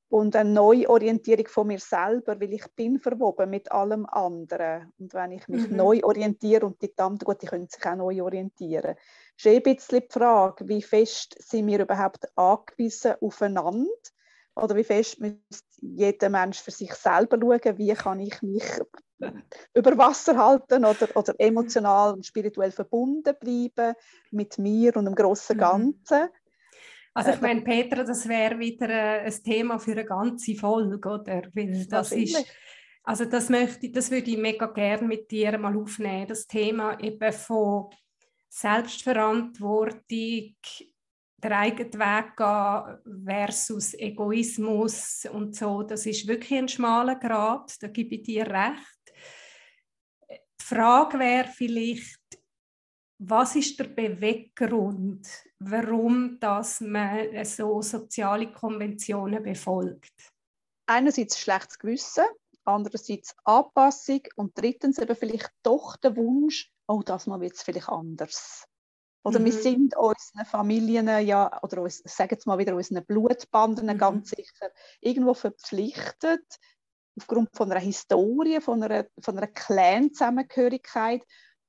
[0.09, 4.90] und eine Neuorientierung von mir selber, weil ich bin verwoben mit allem anderen.
[4.99, 5.77] Und wenn ich mich mhm.
[5.77, 8.97] neu orientiere und die Tante, gut, die können sich auch neu orientieren.
[9.37, 13.90] ist eh ein bisschen die Frage, wie fest sind wir überhaupt angewiesen aufeinander?
[14.56, 18.64] Oder wie fest muss jeder Mensch für sich selber schauen, wie kann ich mich
[19.74, 23.94] über Wasser halten oder, oder emotional und spirituell verbunden bleiben
[24.30, 25.60] mit mir und dem großen mhm.
[25.60, 26.28] Ganzen.
[27.14, 31.08] Also ich äh, meine, Petra, das wäre wieder äh, ein Thema für eine ganze Folge,
[31.08, 31.42] oder?
[31.54, 32.44] Weil das ist,
[33.04, 37.32] also das möchte, das würde ich mega gerne mit dir mal aufnehmen, das Thema eben
[37.32, 37.90] von
[38.48, 40.56] Selbstverantwortung,
[41.44, 47.88] der eigene Weg gehen versus Egoismus und so, das ist wirklich ein schmaler Grad, da
[47.88, 49.12] gebe ich dir recht.
[50.30, 52.18] Die Frage wäre vielleicht,
[53.18, 55.28] was ist der Beweggrund,
[55.59, 60.33] warum dass man so soziale Konventionen befolgt?
[60.87, 62.24] Einerseits schlechtes Gewissen,
[62.64, 67.88] andererseits Anpassung und drittens eben vielleicht doch der Wunsch, oh, das mal wird es vielleicht
[67.90, 68.66] anders.
[69.24, 69.46] Oder mhm.
[69.46, 73.98] wir sind unseren Familien ja, oder uns, sagen wir mal wieder, unseren Blutbanden mhm.
[73.98, 76.44] ganz sicher irgendwo verpflichtet,
[77.18, 81.22] aufgrund von einer Historie, von einer, von einer Clan-Zusammengehörigkeit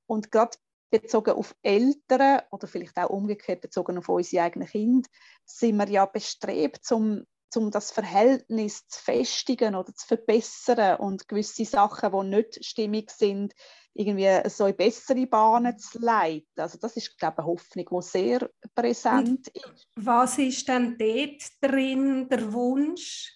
[0.06, 0.58] und gerade
[0.90, 5.10] bezogen auf Eltern oder vielleicht auch umgekehrt bezogen auf unsere eigenen Kinder,
[5.46, 7.24] sind wir ja bestrebt, um,
[7.56, 13.54] um das Verhältnis zu festigen oder zu verbessern und gewisse Sachen, die nicht stimmig sind,
[13.96, 16.46] irgendwie so in bessere Bahnen zu leiten.
[16.58, 19.88] Also das ist, glaube ich, eine Hoffnung, die sehr präsent Und ist.
[19.96, 23.34] Was ist denn dort drin der Wunsch?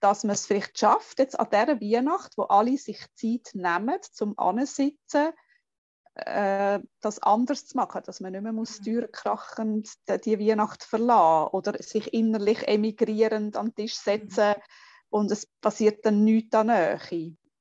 [0.00, 4.38] Dass man es vielleicht schafft, jetzt an dieser Weihnacht, wo alle sich Zeit nehmen, zum
[4.38, 5.32] Ansitzen,
[6.16, 8.84] äh, das anders zu machen, dass man nicht mehr muss mhm.
[8.84, 9.88] durchkrachend
[10.26, 14.62] die Weihnacht verlassen oder sich innerlich emigrierend an den Tisch setzen mhm.
[15.08, 16.98] und es passiert dann nichts an Nähe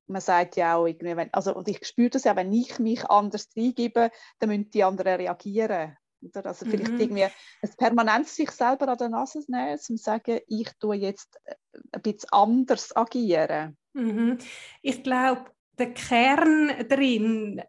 [0.07, 3.05] man sagt ja auch irgendwie, wenn, also, und ich spüre das ja, wenn ich mich
[3.05, 5.97] anders reingebe, dann müssen die anderen reagieren.
[6.21, 6.45] Oder?
[6.45, 6.99] Also vielleicht mhm.
[6.99, 11.39] irgendwie ein permanent sich selber an der Nase nehmen, um zu sagen, ich tue jetzt
[11.45, 11.55] äh,
[11.91, 13.77] ein bisschen anders agieren.
[13.93, 14.37] Mhm.
[14.81, 15.45] Ich glaube,
[15.77, 17.61] der Kern drin,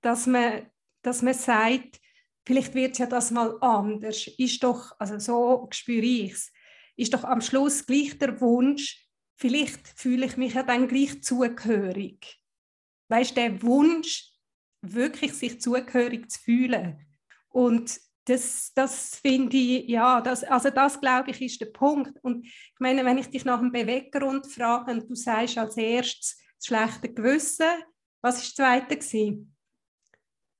[0.00, 0.70] dass man,
[1.02, 2.00] dass man sagt,
[2.44, 6.52] vielleicht wird ja das mal anders, ist doch, also so spüre ich es,
[6.96, 9.07] ist doch am Schluss gleich der Wunsch,
[9.38, 12.40] vielleicht fühle ich mich ja dann gleich zugehörig.
[13.08, 14.32] Weißt der Wunsch,
[14.82, 17.06] wirklich sich zugehörig zu fühlen.
[17.48, 22.22] Und das, das finde ich, ja, das, also das glaube ich ist der Punkt.
[22.22, 26.36] Und ich meine, wenn ich dich nach dem Beweggrund frage und du sagst als erstes
[26.58, 27.66] das schlechte Gewissen,
[28.20, 28.96] was war das zweite?
[28.96, 29.56] Gewesen?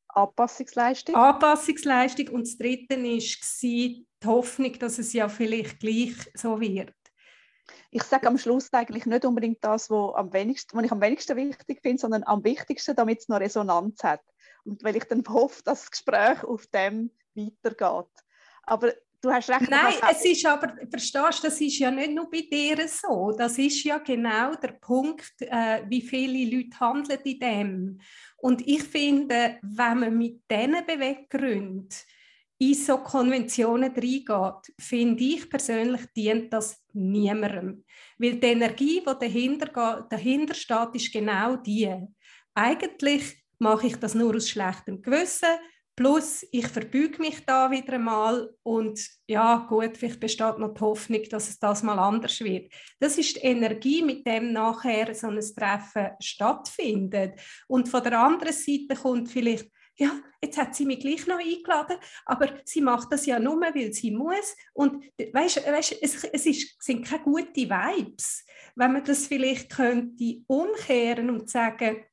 [0.08, 1.14] Anpassungsleistung.
[1.14, 3.18] Anpassungsleistung und das dritte war
[3.62, 6.94] die Hoffnung, dass es ja vielleicht gleich so wird.
[7.90, 11.36] Ich sage am Schluss eigentlich nicht unbedingt das, was, am wenigsten, was ich am wenigsten
[11.36, 14.22] wichtig finde, sondern am wichtigsten, damit es noch Resonanz hat.
[14.64, 18.12] Und weil ich dann hoffe, dass das Gespräch auf dem weitergeht.
[18.64, 19.70] Aber du hast recht.
[19.70, 23.32] Nein, es ist aber, verstehst du, das ist ja nicht nur bei dir so.
[23.36, 28.00] Das ist ja genau der Punkt, äh, wie viele Leute handeln in dem.
[28.36, 31.88] Und ich finde, wenn man mit diesen Beweggründen
[32.58, 37.84] in so Konventionen reingeht, finde ich persönlich, dient das niemandem.
[38.18, 41.94] Weil die Energie, die dahinter, dahinter steht, ist genau die.
[42.54, 45.56] Eigentlich mache ich das nur aus schlechtem Gewissen,
[45.94, 51.22] plus ich verbüge mich da wieder einmal und ja gut, vielleicht besteht noch die Hoffnung,
[51.28, 52.72] dass es das mal anders wird.
[53.00, 57.40] Das ist die Energie, mit dem nachher so ein Treffen stattfindet.
[57.66, 61.96] Und von der anderen Seite kommt vielleicht ja, jetzt hat sie mich gleich noch eingeladen,
[62.24, 64.56] aber sie macht das ja nur, weil sie muss.
[64.72, 68.44] Und weißt, weißt, es, es ist, sind keine guten Vibes.
[68.76, 72.04] Wenn man das vielleicht könnte umkehren und sagen,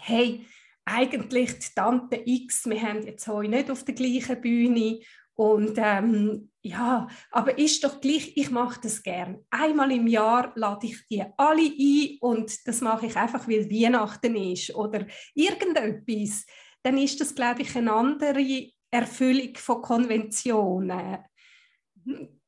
[0.00, 0.46] hey,
[0.84, 5.00] eigentlich die Tante X, wir haben jetzt heute nicht auf der gleichen Bühne
[5.34, 9.38] und ähm, ja, aber ist doch gleich, ich mache das gern.
[9.50, 14.34] Einmal im Jahr lade ich die alle ein und das mache ich einfach, weil Weihnachten
[14.34, 16.44] ist oder irgendetwas
[16.82, 21.18] dann ist das, glaube ich, eine andere Erfüllung von Konventionen.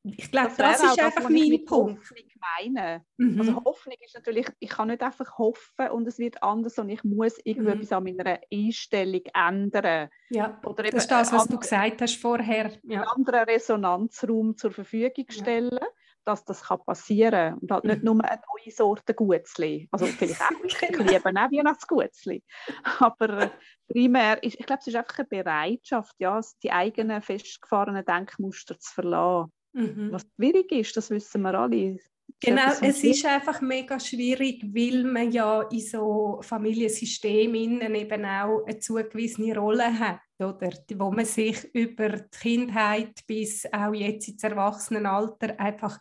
[0.03, 1.99] Ich glaube, das, das ist das, einfach mein Punkt.
[1.99, 3.05] Hoffnung meine.
[3.17, 3.39] Mhm.
[3.39, 7.03] Also Hoffnung ist natürlich, ich kann nicht einfach hoffen und es wird anders, sondern ich
[7.03, 7.97] muss irgendetwas mhm.
[7.97, 10.09] an meiner Einstellung ändern.
[10.29, 12.71] Ja, Oder das ist das, was andere, du gesagt hast vorher.
[12.83, 13.01] Ja.
[13.01, 15.77] Einen anderen Resonanzraum zur Verfügung stellen.
[15.79, 15.87] Ja
[16.25, 17.59] dass das kann passieren kann.
[17.59, 18.05] Und halt nicht mhm.
[18.05, 19.87] nur eine neue Sorte Gutzli.
[19.91, 22.43] Also vielleicht auch, ich liebe auch Weihnachtsgutzli.
[22.99, 23.49] Aber äh,
[23.87, 28.93] primär, ist, ich glaube, es ist einfach eine Bereitschaft, ja, die eigenen festgefahrenen Denkmuster zu
[28.93, 29.51] verlassen.
[29.73, 30.11] Mhm.
[30.11, 31.97] Was schwierig ist, das wissen wir alle.
[32.39, 38.79] Genau, es ist einfach mega schwierig, weil man ja in so Familiensystemen eben auch eine
[38.79, 40.71] zugewiesene Rolle hat, oder?
[40.95, 45.99] wo man sich über die Kindheit bis auch jetzt ins Erwachsenenalter einfach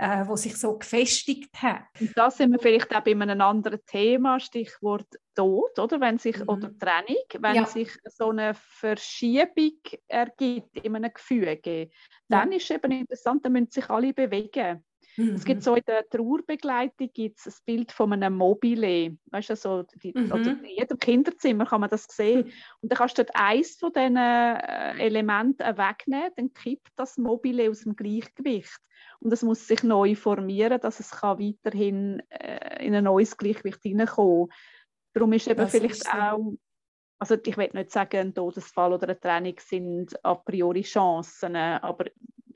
[0.00, 1.82] äh, wo sich so gefestigt hat.
[2.00, 6.00] Und da sind wir vielleicht auch bei einem anderen Thema, Stichwort Tod, oder?
[6.00, 6.48] Wenn sich, mhm.
[6.48, 7.66] oder Trennung, wenn ja.
[7.66, 11.90] sich so eine Verschiebung ergibt in einem Gefüge,
[12.28, 12.56] dann ja.
[12.56, 14.82] ist eben interessant, dann müssen sich alle bewegen.
[15.16, 15.34] Mhm.
[15.34, 19.16] Es gibt so in der Trauerbegleitung gibt's ein Bild von einem Mobile.
[19.26, 20.32] Weißt du, so die, mhm.
[20.32, 22.46] oder in jedem Kinderzimmer kann man das sehen.
[22.46, 22.52] Mhm.
[22.82, 27.70] Und dann kannst du dort eins von diesen äh, Elementen wegnehmen, dann kippt das Mobile
[27.70, 28.78] aus dem Gleichgewicht.
[29.20, 33.82] Und es muss sich neu formieren, dass es kann weiterhin äh, in ein neues Gleichgewicht
[33.82, 34.48] hineinkommen
[35.12, 36.52] Darum ist eben das vielleicht ist auch
[37.20, 42.06] also ich will nicht sagen, ein Todesfall oder eine Trennung sind a priori Chancen, aber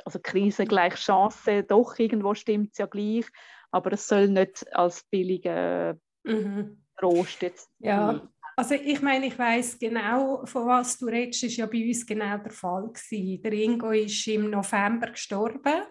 [0.04, 3.26] also Krise gleich Chance, doch irgendwo stimmt es ja gleich,
[3.70, 6.82] aber es soll nicht als billiger mhm.
[6.96, 8.28] Trost jetzt ja.
[8.56, 12.38] Also ich meine, ich weiß genau, von was du redest, ist ja bei uns genau
[12.38, 13.42] der Fall gewesen.
[13.42, 15.82] Der Ingo ist im November gestorben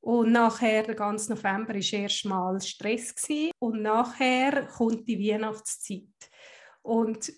[0.00, 3.52] und nachher, der ganze November, war erstmal Stress gewesen.
[3.58, 6.04] und nachher kommt die Weihnachtszeit.
[6.82, 7.32] Und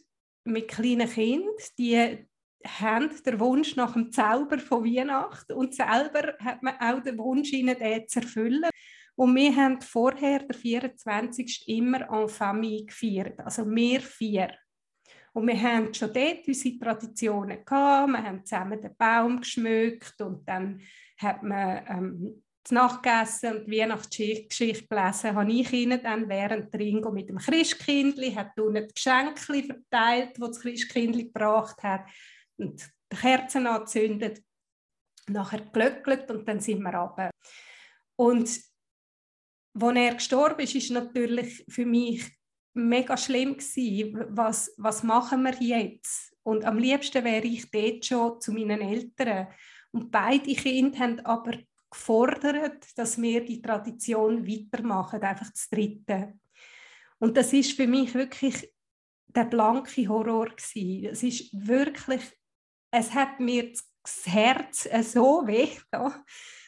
[0.44, 2.26] mit kleinen Kindern, die
[2.66, 7.50] haben den Wunsch nach dem Zauber von Weihnachten und selber hat man auch den Wunsch,
[7.50, 8.70] den zu erfüllen.
[9.14, 11.68] Und wir haben vorher, der 24.
[11.68, 14.54] immer en Famille gefeiert, also wir vier.
[15.34, 20.46] Und wir haben schon dort unsere Traditionen gehabt, wir haben zusammen den Baum geschmückt und
[20.46, 20.80] dann
[21.18, 26.72] hat man ähm, die Nacht gegessen und die Weihnachtsgeschichte gelesen, habe ich ihnen dann während
[26.72, 32.04] der Ringo mit dem Christkindli, hat unten die Geschenke verteilt, die das Christkindli gebracht hat
[32.58, 34.42] und die Kerzen angezündet,
[35.28, 37.30] nachher glöckelt und dann sind wir runter.
[38.16, 38.48] Und
[39.80, 42.24] als er gestorben ist, ist natürlich für mich
[42.74, 44.24] mega schlimm gewesen.
[44.30, 46.34] Was, was machen wir jetzt?
[46.42, 49.48] Und am liebsten wäre ich dort schon zu meinen Eltern.
[49.92, 51.58] Und beide Kinder haben aber
[51.90, 56.38] gefordert, dass wir die Tradition weitermachen, einfach das Dritte.
[57.18, 58.72] Und das ist für mich wirklich
[59.26, 61.06] der blanke Horror gewesen.
[61.06, 62.22] Es ist wirklich
[62.92, 66.24] es hat mir das Herz so weh da.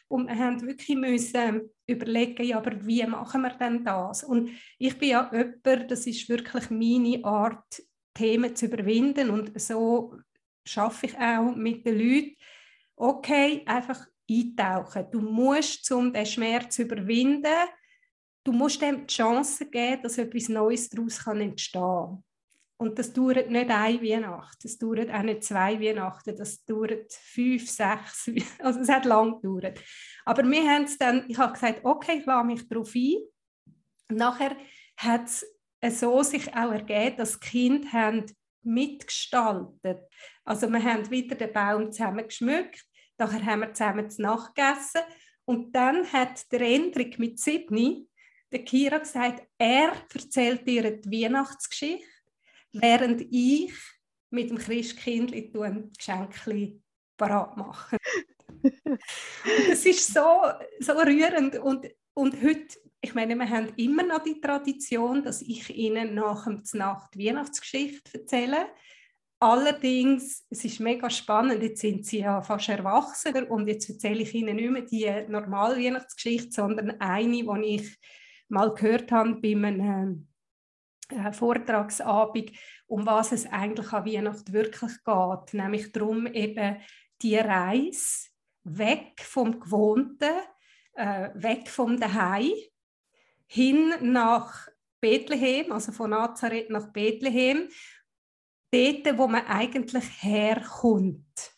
[0.09, 4.25] Und wir haben wirklich müssen überlegen, ja, aber wie machen wir denn das?
[4.25, 7.83] Und ich bin ja jemand, das ist wirklich meine Art,
[8.15, 10.17] Themen zu überwinden und so
[10.65, 12.37] schaffe ich auch mit den Leuten,
[12.97, 15.09] okay, einfach eintauchen.
[15.11, 17.69] Du musst, um den Schmerz zu überwinden,
[18.45, 22.25] du musst dem die Chance geben, dass etwas Neues daraus entstehen kann.
[22.77, 27.71] Und das dauert nicht eine Weihnacht, das dauert auch nicht zwei Weihnachten, das dauert fünf,
[27.71, 29.81] sechs, also es hat lang gedauert.
[30.25, 33.17] Aber wir haben es dann, ich habe gesagt, okay, ich lasse mich darauf ein.
[34.09, 34.57] Nachher
[34.97, 35.29] hat
[35.81, 38.27] es so sich auch ergeben, dass die Kinder haben
[38.63, 40.01] mitgestaltet.
[40.45, 42.85] Also wir haben wieder den Baum zusammen geschmückt,
[43.19, 45.03] nachher haben wir zusammen zu Nacht gegessen
[45.45, 48.09] und dann hat der Hendrik mit Sydney,
[48.51, 52.14] der Kira gesagt, er erzählt ihr die Weihnachtsgeschichte
[52.75, 53.73] während ich
[54.31, 56.81] mit dem Christkind ein Geschenk
[57.17, 57.97] parat mache.
[59.69, 60.43] das ist so,
[60.81, 65.75] so rührend und, und heute, ich meine, wir haben immer noch die Tradition, dass ich
[65.75, 68.67] Ihnen nach der Nacht Weihnachtsgeschichte erzähle.
[69.39, 74.35] Allerdings, es ist mega spannend, jetzt sind Sie ja fast Erwachsener und jetzt erzähle ich
[74.35, 74.83] Ihnen nicht mehr
[75.25, 77.97] die normale Weihnachtsgeschichte, sondern eine, die ich
[78.49, 80.29] mal gehört habe bei einem
[81.33, 82.53] Vortragsabend,
[82.87, 85.55] um was es eigentlich an Weihnachten wirklich geht.
[85.55, 86.77] Nämlich darum, eben
[87.23, 88.29] die Reise
[88.65, 90.33] weg vom Gewohnten,
[90.95, 92.53] äh, weg vom Daheim,
[93.47, 94.69] hin nach
[95.01, 97.69] Bethlehem, also von Nazareth nach Bethlehem,
[98.71, 101.53] dort, wo man eigentlich herkommt.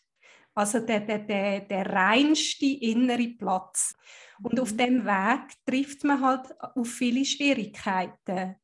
[0.53, 3.95] Also der, der, der, der reinste innere Platz.
[4.43, 4.77] Und auf mhm.
[4.77, 8.55] dem Weg trifft man halt auf viele Schwierigkeiten.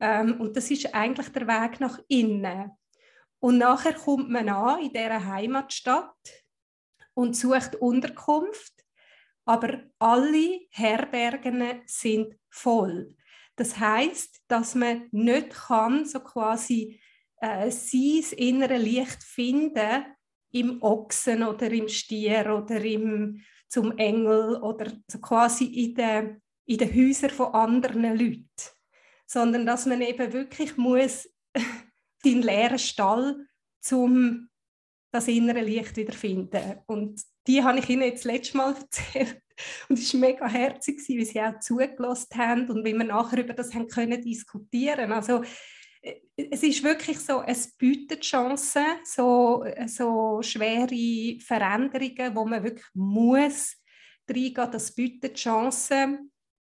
[0.00, 2.70] Ähm, und das ist eigentlich der Weg nach innen.
[3.38, 6.16] Und nachher kommt man an in dieser Heimatstadt
[7.14, 8.72] und sucht Unterkunft,
[9.44, 13.14] aber alle Herbergen sind voll.
[13.56, 17.00] Das heißt, dass man nicht kann so quasi
[17.40, 20.04] äh, sein innere Licht finden
[20.52, 26.78] im Ochsen oder im Stier oder im zum Engel oder so quasi in den, in
[26.78, 28.46] den Häusern von anderen Leuten
[29.30, 31.28] sondern dass man eben wirklich muss
[32.24, 33.46] den leeren Stall
[33.80, 34.48] zum
[35.12, 36.80] das innere Licht wieder finden.
[36.86, 39.40] Und die habe ich Ihnen jetzt letztes Mal erzählt.
[39.88, 43.52] Und es war mega herzig, wie sie auch zugelassen haben und wie wir nachher über
[43.52, 45.44] das haben können diskutieren Also
[46.02, 52.86] äh, es ist wirklich so, es bietet Chancen, so, so schwere Veränderungen, wo man wirklich
[52.94, 53.76] muss
[54.28, 56.29] reingehen, das bietet Chancen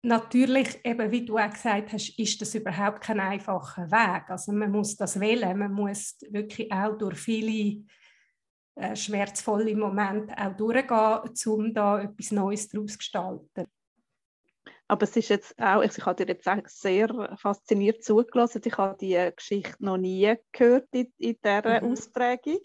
[0.06, 4.30] Natürlich, eben wie du auch gesagt hast, ist das überhaupt kein einfacher Weg.
[4.30, 7.82] Also man muss das wählen, man muss wirklich auch durch viele
[8.76, 13.66] äh, schmerzvolle Momente auch durchgehen, um da etwas Neues daraus zu gestalten.
[14.86, 18.62] Aber es ist jetzt auch, ich habe dir jetzt auch sehr fasziniert zugelassen.
[18.64, 21.90] Ich habe die Geschichte noch nie gehört in, in dieser mhm.
[21.90, 22.60] Ausprägung.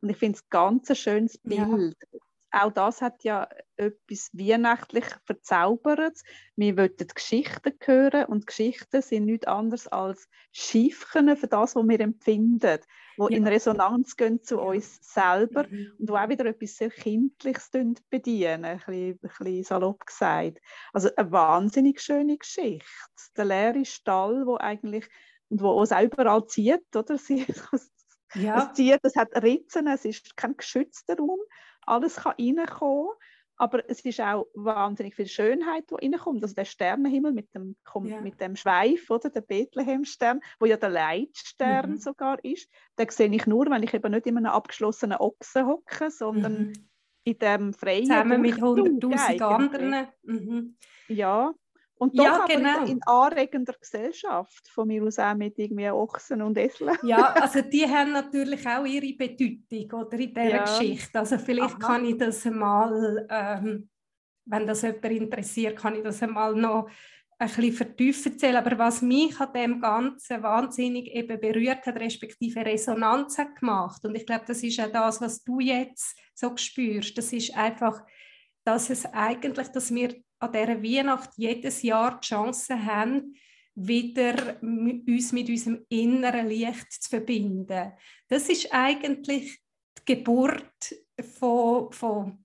[0.00, 1.94] Und ich finde es ganz ein schönes Bild.
[2.10, 2.20] Ja
[2.56, 6.24] auch das hat ja etwas weihnachtlich Verzaubertes.
[6.56, 12.00] Wir wollen Geschichten hören und Geschichten sind nichts anderes als Schiefchen für das, was wir
[12.00, 12.78] empfinden,
[13.16, 13.36] wo ja.
[13.36, 15.92] in Resonanz gehen zu uns selber mhm.
[15.98, 17.70] und wo auch wieder etwas sehr Kindliches
[18.10, 20.58] bedienen, ein bisschen, ein bisschen salopp gesagt.
[20.92, 22.84] Also eine wahnsinnig schöne Geschichte.
[23.36, 25.06] Der leere Stall, wo eigentlich
[25.48, 27.18] und wo uns auch überall zieht, oder?
[27.18, 27.46] Sie,
[28.34, 28.66] ja.
[28.70, 31.38] Es zieht, es hat Ritzen, es ist kein geschützter Raum
[31.86, 33.12] alles kann reinkommen,
[33.56, 36.42] aber es ist auch wahnsinnig viel Schönheit, die reinkommt.
[36.42, 38.20] Also der Sternenhimmel mit dem, ja.
[38.20, 39.30] mit dem Schweif, oder?
[39.30, 41.96] der Bethlehem-Stern, wo ja der Leitstern mhm.
[41.96, 46.10] sogar ist, den sehe ich nur, wenn ich eben nicht in einem abgeschlossenen Ochsen hocke,
[46.10, 46.72] sondern mhm.
[47.24, 50.06] in dem freien Zusammen mit 100'000 anderen.
[50.22, 50.76] Mhm.
[51.08, 51.54] Ja,
[51.98, 52.84] und doch ja, genau.
[52.84, 56.96] in, anregender Gesellschaft, von mir aus auch mit irgendwie Ochsen und Eseln.
[57.02, 60.64] Ja, also die haben natürlich auch ihre Bedeutung oder in dieser ja.
[60.64, 61.18] Geschichte.
[61.18, 61.94] Also vielleicht Aha.
[61.94, 63.88] kann ich das mal, ähm,
[64.44, 66.88] wenn das jemand interessiert, kann ich das einmal noch
[67.38, 68.56] ein bisschen vertiefen erzählen.
[68.56, 74.14] Aber was mich an dem Ganzen wahnsinnig eben berührt hat, respektive Resonanz hat gemacht, und
[74.14, 78.02] ich glaube, das ist auch das, was du jetzt so spürst, das ist einfach,
[78.64, 83.34] dass es eigentlich, dass wir an dieser Weihnacht jedes Jahr die Chance haben,
[83.74, 87.92] wieder uns mit unserem inneren Licht zu verbinden.
[88.28, 89.60] Das ist eigentlich
[89.98, 90.94] die Geburt
[91.38, 92.44] von, von,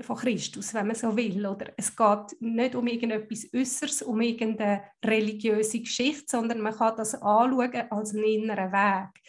[0.00, 1.44] von Christus, wenn man so will.
[1.44, 7.14] Oder es geht nicht um irgendetwas Äußeres, um irgendeine religiöse Geschichte, sondern man kann das
[7.14, 9.20] anschauen als einen inneren Weg.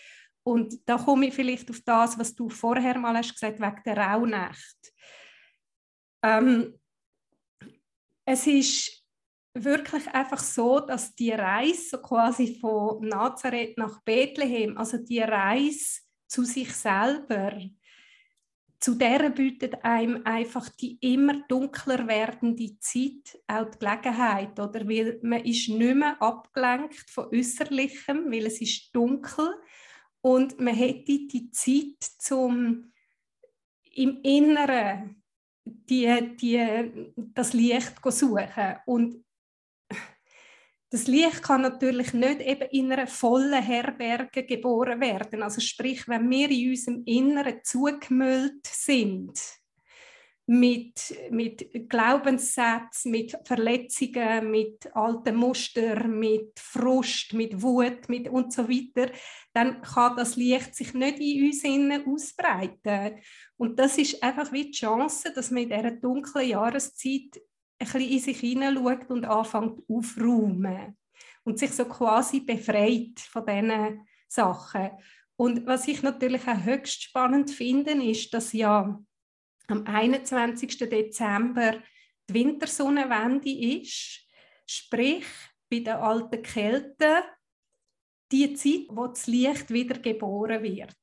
[0.44, 3.98] Und da komme ich vielleicht auf das, was du vorher mal hast gesagt, wegen der
[3.98, 4.94] Rauhnacht.
[6.24, 6.80] Ähm,
[8.26, 9.04] es ist
[9.54, 16.02] wirklich einfach so, dass die Reise so quasi von Nazareth nach Bethlehem, also die Reise
[16.28, 17.60] zu sich selber,
[18.80, 24.88] zu der bietet einem einfach die immer dunkler werdende Zeit auch die Gelegenheit, oder?
[24.88, 29.54] Weil man ist nicht mehr abgelenkt von Äußerlichem, weil es ist dunkel
[30.22, 32.92] und man hätte die Zeit zum
[33.94, 35.21] im Inneren
[35.66, 39.24] die, die, das Licht suchen und
[40.90, 45.42] das Licht kann natürlich nicht eben in einer vollen Herberge geboren werden.
[45.42, 49.61] Also sprich, wenn wir in unserem Inneren zugemüllt sind
[50.52, 58.68] mit, mit Glaubenssätzen, mit Verletzungen, mit alten Mustern, mit Frust, mit Wut mit und so
[58.68, 59.14] weiter,
[59.54, 63.22] dann kann das Licht sich nicht in uns innen ausbreiten.
[63.56, 67.42] Und das ist einfach wie die Chance, dass man in dieser dunklen Jahreszeit ein
[67.80, 70.98] bisschen in sich hineinschaut und anfängt aufräumen
[71.46, 74.90] und sich so quasi befreit von diesen Sachen.
[75.38, 79.02] Und was ich natürlich auch höchst spannend finde, ist, dass ja
[79.72, 80.78] am 21.
[80.78, 81.82] Dezember
[82.30, 84.22] die Wintersonnenwende ist,
[84.66, 85.26] sprich
[85.70, 87.24] bei der alten Kälte
[88.32, 90.96] die Zeit, wo das Licht wieder geboren wird.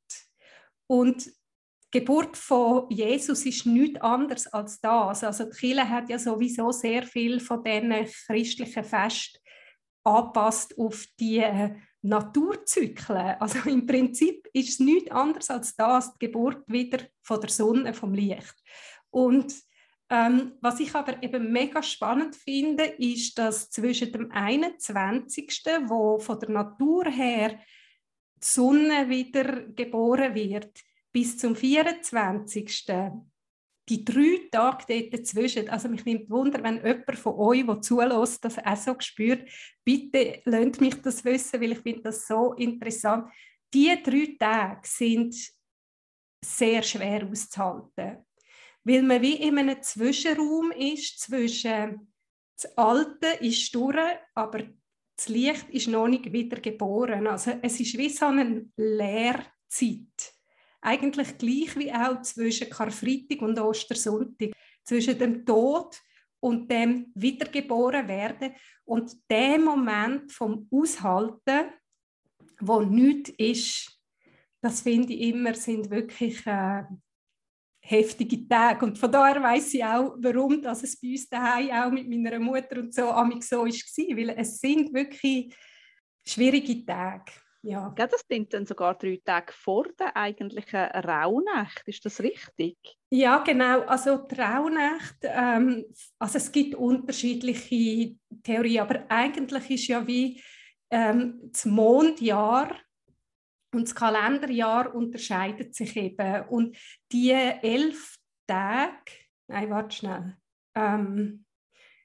[0.86, 5.24] Und die Geburt von Jesus ist nichts anderes als das.
[5.24, 9.40] Also die Kirche hat ja sowieso sehr viel von diesen christlichen Fest
[10.04, 13.36] anpasst auf die äh, Naturzyklen.
[13.40, 17.94] Also im Prinzip ist es nichts anderes als das, die Geburt wieder von der Sonne,
[17.94, 18.54] vom Licht.
[19.10, 19.54] Und
[20.10, 26.40] ähm, was ich aber eben mega spannend finde, ist, dass zwischen dem 21., wo von
[26.40, 27.58] der Natur her
[28.36, 30.80] die Sonne wieder geboren wird,
[31.12, 32.86] bis zum 24.
[33.88, 38.58] Die drei Tage dazwischen, also mich nimmt Wunder, wenn jemand von euch, der zulässt, das
[38.58, 39.48] auch so spürt,
[39.82, 43.32] bitte lasst mich das wissen, weil ich finde das so interessant.
[43.72, 45.34] Die drei Tage sind
[46.44, 48.26] sehr schwer auszuhalten,
[48.84, 52.12] weil man wie in einem Zwischenraum ist zwischen
[52.60, 54.64] das Alte ist durch, aber
[55.16, 57.26] das Licht ist noch nicht wieder geboren.
[57.26, 60.37] Also es ist wie so eine Leerzeit
[60.80, 64.52] eigentlich gleich wie auch zwischen Karfreitag und Ostersonntag,
[64.84, 66.00] zwischen dem Tod
[66.40, 68.54] und dem Wiedergeboren werden
[68.84, 71.72] und dem Moment vom Aushalten,
[72.60, 73.98] wo nichts ist,
[74.60, 76.82] das finde ich immer, sind wirklich äh,
[77.80, 78.84] heftige Tage.
[78.84, 82.38] Und von daher weiß ich auch, warum dass es bei uns daheim auch mit meiner
[82.38, 85.54] Mutter und so amig so war, weil es sind wirklich
[86.26, 87.32] schwierige Tage.
[87.62, 87.94] Ja.
[87.96, 88.06] ja.
[88.06, 92.76] Das sind dann sogar drei Tage vor der eigentlichen Rauhnacht, ist das richtig?
[93.10, 93.80] Ja, genau.
[93.82, 95.84] Also die Rauhnacht, ähm,
[96.18, 100.42] also es gibt unterschiedliche Theorien, aber eigentlich ist ja wie
[100.90, 102.74] ähm, das Mondjahr
[103.74, 106.48] und das Kalenderjahr unterscheidet sich eben.
[106.48, 106.76] Und
[107.12, 109.12] die elf Tage,
[109.48, 110.36] nein, warte schnell.
[110.74, 111.44] Ähm,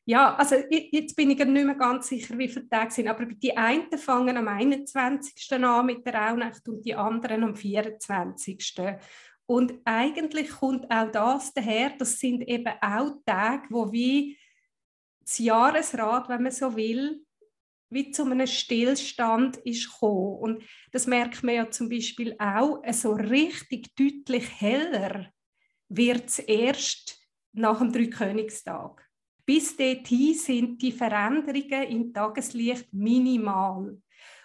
[0.05, 3.55] ja, also jetzt bin ich nicht mehr ganz sicher, wie viele Tage sind, aber die
[3.55, 5.53] einen fangen am 21.
[5.53, 8.73] an mit der Rauhnacht und die anderen am 24.
[9.45, 14.37] Und eigentlich kommt auch das daher, das sind eben auch Tage, wo wie
[15.21, 17.23] das Jahresrad, wenn man so will,
[17.89, 20.37] wie zu einem Stillstand ist gekommen.
[20.39, 25.31] Und das merkt man ja zum Beispiel auch, so richtig deutlich heller
[25.87, 27.21] wird es erst
[27.53, 29.07] nach dem Dreikönigstag.
[29.45, 33.97] Bis dorthin sind die Veränderungen im Tageslicht minimal.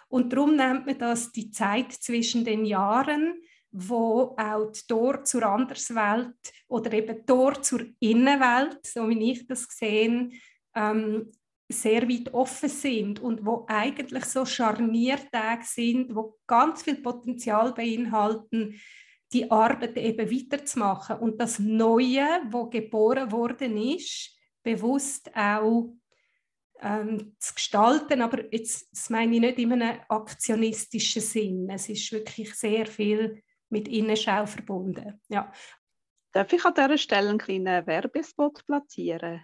[0.09, 3.41] Und darum nennt man das die Zeit zwischen den Jahren,
[3.71, 6.35] wo auch die Tor zur Anderswelt
[6.67, 10.33] oder eben Tor zur Innenwelt, so wie ich das gesehen,
[10.75, 11.31] ähm,
[11.71, 18.79] sehr weit offen sind und wo eigentlich so Scharniertage sind, wo ganz viel Potenzial beinhalten,
[19.31, 25.93] die Arbeit eben weiterzumachen und das Neue, wo geboren worden ist, bewusst auch
[26.81, 31.69] ähm, zu gestalten, aber jetzt, das meine ich nicht in einem aktionistischen Sinn.
[31.69, 35.19] Es ist wirklich sehr viel mit Innenschau verbunden.
[35.27, 35.51] Ja.
[36.31, 39.43] Darf ich an dieser Stelle einen kleinen Werbespot platzieren?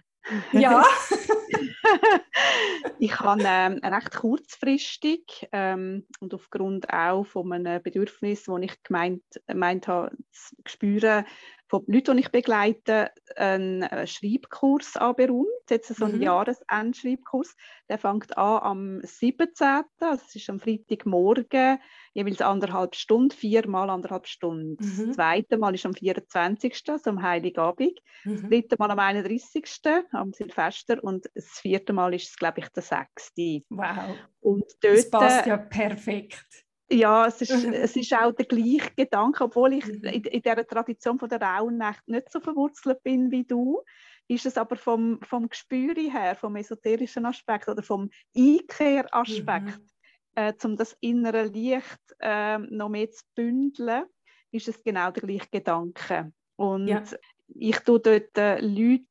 [0.52, 0.84] Ja.
[2.98, 9.22] ich habe ähm, recht kurzfristig ähm, und aufgrund auch von einem Bedürfnis, das ich gemeint,
[9.46, 11.24] gemeint habe, zu spüren,
[11.68, 16.22] von Leuten, die ich begleite, einen äh, Schreibkurs anberaumt, jetzt so einen mhm.
[16.22, 17.56] Jahresendschreibkurs.
[17.88, 21.78] Der fängt an am 17., das ist am Freitagmorgen,
[22.14, 24.76] jeweils anderthalb Stunden, viermal anderthalb Stunden.
[24.78, 25.06] Mhm.
[25.08, 27.98] Das zweite Mal ist am 24., so am Heiligabend.
[28.24, 28.32] Mhm.
[28.36, 29.80] Das dritte Mal am 31.,
[30.12, 33.32] am Silvester und das vierte Mal ist es, glaube ich, der 6.
[33.70, 34.16] Wow.
[34.40, 36.65] Und dort, das passt ja perfekt.
[36.90, 40.04] Ja, es ist, es ist auch der gleiche Gedanke, obwohl ich mhm.
[40.04, 43.82] in, in dieser Tradition von der Rauhnacht nicht so verwurzelt bin wie du,
[44.28, 49.88] ist es aber vom, vom Gespür her, vom esoterischen Aspekt oder vom Einkehr-Aspekt, mhm.
[50.34, 54.04] äh, um das innere Licht äh, noch mehr zu bündeln,
[54.50, 56.32] ist es genau der gleiche Gedanke.
[56.56, 57.02] Und ja.
[57.48, 59.04] ich tue dort äh, Leute,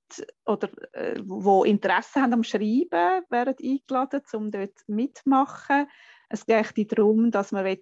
[0.45, 5.87] oder, äh, die Interesse haben am Schreiben, werden eingeladen, um dort mitzumachen.
[6.29, 7.77] Es geht darum, dass wir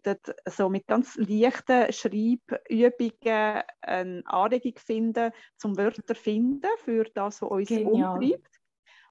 [0.45, 7.69] so mit ganz leichten Schreibübungen eine Anregung finden, zum Wörter finden für das, was uns
[7.69, 8.15] Genial.
[8.17, 8.62] umtreibt.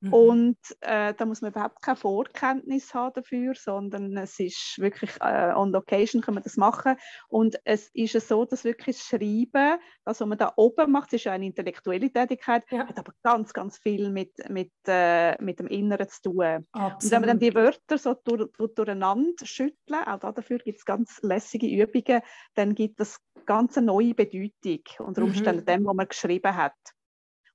[0.03, 0.13] Mhm.
[0.13, 5.53] Und äh, da muss man überhaupt keine Vorkenntnis haben dafür, sondern es ist wirklich äh,
[5.55, 6.97] on location kann man das machen.
[7.29, 11.25] Und es ist so, dass wirklich das Schreiben, das, was man da oben macht, ist
[11.25, 12.89] ja eine intellektuelle Tätigkeit, ja.
[12.89, 16.67] hat aber ganz, ganz viel mit, mit, äh, mit dem Inneren zu tun.
[16.73, 17.05] Absolut.
[17.05, 20.85] Und wenn man dann die Wörter so durch, durch, durcheinander schütteln, auch dafür gibt es
[20.85, 22.23] ganz lässige Übungen,
[22.55, 25.67] dann gibt es ganz eine neue Bedeutung unter Umständen mhm.
[25.67, 26.75] dem, was man geschrieben hat.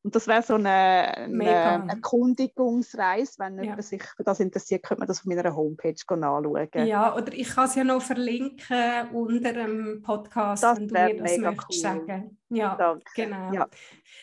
[0.08, 3.34] Und das wäre so eine, eine Erkundigungsreise.
[3.40, 3.64] Wenn ja.
[3.64, 6.88] jemand sich für das interessiert, könnte man das auf meiner Homepage anschauen.
[6.88, 11.18] Ja, oder ich kann es ja noch verlinken unter dem Podcast, das wenn du mir
[11.18, 11.76] das möchtest cool.
[11.76, 12.38] sagen.
[12.48, 13.04] Ja, Danke.
[13.16, 13.52] genau.
[13.52, 13.68] Ja.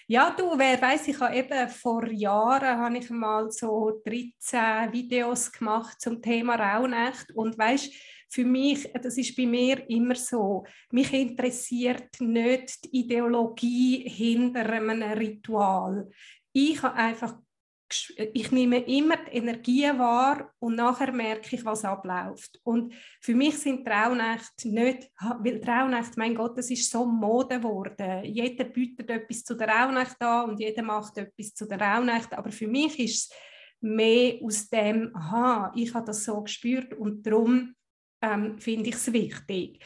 [0.07, 5.53] ja, du, wer weiß, ich habe eben vor Jahren habe ich mal so 13 Videos
[5.53, 7.93] gemacht zum Thema Rauhnacht und weißt
[8.35, 15.03] für mich, das ist bei mir immer so, mich interessiert nicht die Ideologie hinter einem
[15.03, 16.11] Ritual.
[16.53, 17.39] Ich habe einfach
[18.33, 22.59] ich nehme immer die Energie wahr und nachher merke ich, was abläuft.
[22.65, 28.25] Und für mich sind Traunächte nicht, weil Traunächte, mein Gott, das ist so Mode geworden.
[28.25, 32.33] Jeder bietet etwas zu der Rauhnacht an und jeder macht etwas zu der Rauhnacht.
[32.33, 33.39] Aber für mich ist es
[33.81, 37.77] mehr aus dem, aha, ich habe das so gespürt und darum
[38.25, 39.85] ähm, finde ich es wichtig.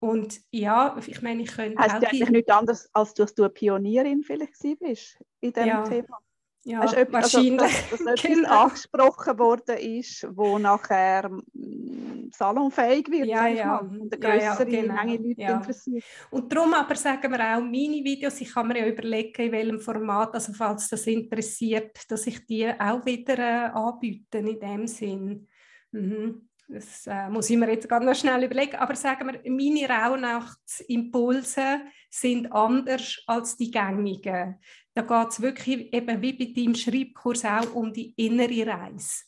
[0.00, 1.94] Und ja, ich meine, ich könnte heißt auch...
[1.96, 5.82] Heißt eigentlich nichts anderes, als dass du eine Pionierin vielleicht bist in diesem ja.
[5.82, 6.18] Thema?
[6.64, 7.60] Ja, also, wahrscheinlich.
[7.62, 8.64] Also, dass, dass etwas genau.
[8.64, 13.78] angesprochen worden ist, wo nachher mm, salonfähig wird ja, ja.
[13.78, 14.94] und eine größere ja, genau.
[14.94, 15.56] Menge Leute ja.
[15.56, 16.04] interessiert.
[16.30, 19.80] Und darum aber sagen wir auch, meine Videos, ich kann mir ja überlegen, in welchem
[19.80, 25.48] Format, also falls das interessiert, dass ich die auch wieder äh, anbiete in dem Sinn.
[25.92, 26.48] Mhm.
[26.70, 28.76] Das äh, muss ich mir jetzt ganz noch schnell überlegen.
[28.76, 34.60] Aber sagen wir, meine Rauhnachts-Impulse sind anders als die gängigen.
[34.92, 39.24] Da geht es wirklich eben wie bei deinem Schreibkurs auch um die innere Reise.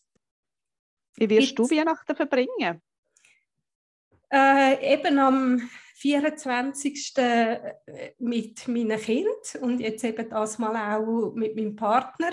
[1.16, 2.82] Wie wirst jetzt, du Weihnachten verbringen?
[4.30, 7.16] Äh, eben am 24.
[7.16, 7.74] Äh,
[8.18, 12.32] mit meinem Kind und jetzt eben das mal auch mit meinem Partner.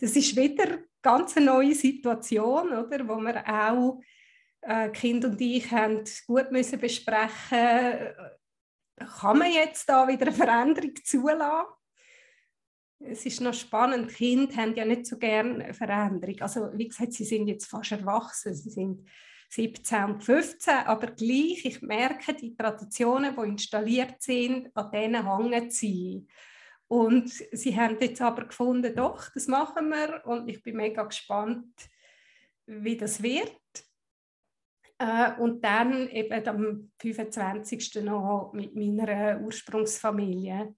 [0.00, 4.00] Das ist wieder ganz eine neue Situation, oder, wo wir auch
[4.62, 8.14] äh, Kind und ich haben gut müssen besprechen,
[9.20, 11.66] kann man jetzt da wieder eine Veränderung zulassen?
[13.00, 16.40] Es ist noch spannend, Kinder haben ja nicht so gerne Veränderung.
[16.40, 19.08] Also wie gesagt, sie sind jetzt fast erwachsen, sie sind
[19.50, 25.70] 17 und 15, aber gleich, ich merke, die Traditionen, die installiert sind, an denen hängen
[25.70, 26.26] sie.
[26.88, 31.72] Und sie haben jetzt aber gefunden, doch, das machen wir und ich bin mega gespannt,
[32.66, 33.54] wie das wird.
[34.98, 38.02] Äh, und dann eben am 25.
[38.02, 40.74] noch mit meiner Ursprungsfamilie.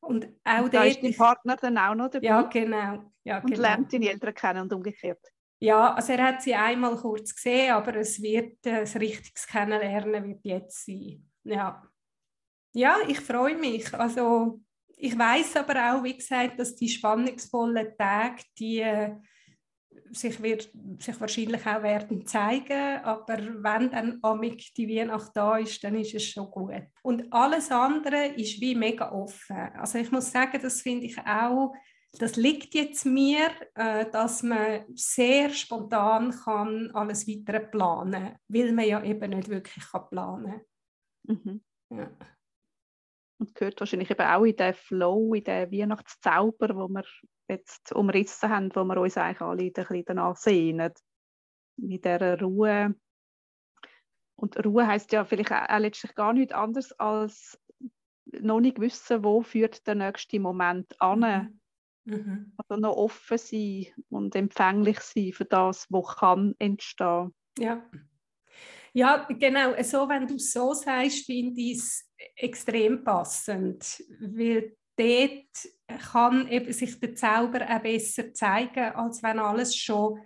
[0.00, 2.26] Und auch und da dort, ist dein Partner dann auch noch dabei?
[2.26, 3.12] Ja, genau.
[3.24, 3.62] Ja, und genau.
[3.62, 5.20] lernt deine Eltern kennen und umgekehrt?
[5.58, 10.28] Ja, also er hat sie einmal kurz gesehen, aber es wird äh, das richtiges Kennenlernen
[10.28, 11.28] wird jetzt sein.
[11.44, 11.82] Ja,
[12.74, 13.92] ja ich freue mich.
[13.94, 14.60] Also
[14.98, 19.16] ich weiß aber auch, wie gesagt, dass die spannungsvollen Tage, die äh,
[20.12, 25.82] sich, wird, sich wahrscheinlich auch werden zeigen, aber wenn dann amig die Weihnacht da ist,
[25.84, 26.82] dann ist es schon gut.
[27.02, 29.56] Und alles andere ist wie mega offen.
[29.78, 31.74] Also ich muss sagen, das finde ich auch,
[32.18, 38.86] das liegt jetzt mir, äh, dass man sehr spontan kann alles weitere planen, weil man
[38.86, 40.60] ja eben nicht wirklich kann planen.
[41.24, 41.60] Mhm.
[41.90, 42.10] Ja.
[43.38, 47.04] Und gehört wahrscheinlich eben auch in den Flow, in den Weihnachtszauber, wo wir
[47.48, 50.92] jetzt umrissen haben, wo wir uns eigentlich alle ein bisschen danach sehnen.
[51.76, 52.94] In dieser Ruhe.
[54.36, 57.58] Und Ruhe heißt ja vielleicht auch letztlich gar nichts anderes als
[58.32, 61.60] noch nicht wissen, wo führt der nächste Moment an.
[62.04, 62.16] Mhm.
[62.16, 62.52] mhm.
[62.56, 67.34] Also noch offen sein und empfänglich sein für das, was kann entstehen.
[67.58, 67.88] Ja.
[68.92, 69.74] Ja, genau.
[69.82, 76.98] So, wenn du so sagst, finde ich es extrem passend, weil dort kann eben sich
[76.98, 80.20] der Zauber auch besser zeigen, als wenn alles schon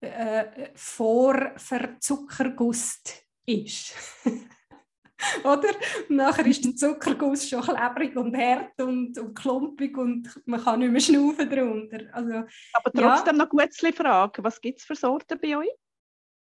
[0.00, 3.94] äh, vor Verzuckergust ist.
[5.44, 5.68] Oder?
[6.08, 10.80] Und nachher ist der Zuckerguss schon klebrig und hart und, und klumpig und man kann
[10.80, 12.06] nicht mehr schnaufen darunter.
[12.12, 12.32] Also,
[12.72, 13.44] Aber trotzdem ja.
[13.44, 14.42] noch eine gute Frage.
[14.42, 15.70] Was gibt es für Sorten bei euch?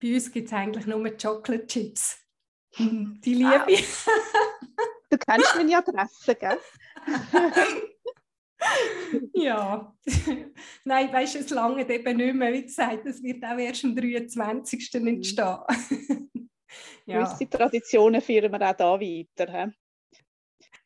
[0.00, 2.21] Bei uns gibt es eigentlich nur Chocolate Chips.
[2.78, 3.66] Die liebe ah.
[5.10, 6.58] Du kennst meine Adresse, gell?
[9.34, 9.94] ja,
[10.84, 12.52] nein, weißt du, es lange eben nicht mehr.
[12.52, 14.90] Wie gesagt, es wird auch erst am 23.
[14.94, 15.06] Mhm.
[15.06, 15.58] entstehen.
[17.06, 17.24] ja.
[17.24, 19.52] Gewisse Traditionen führen wir auch hier weiter.
[19.52, 19.72] He?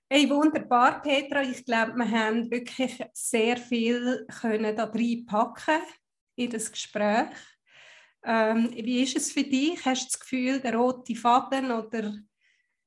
[0.08, 1.42] Hey, wunderbar, Petra.
[1.42, 5.82] Ich glaube, wir haben wirklich sehr viel können da reinpacken
[6.36, 7.28] in das Gespräch.
[8.26, 9.84] Ähm, wie ist es für dich?
[9.84, 12.12] Hast du das Gefühl, der rote Faden oder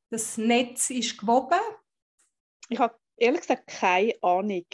[0.10, 1.60] das Netz ist gewoben?
[2.68, 4.66] Ich habe ehrlich gesagt keine Ahnung.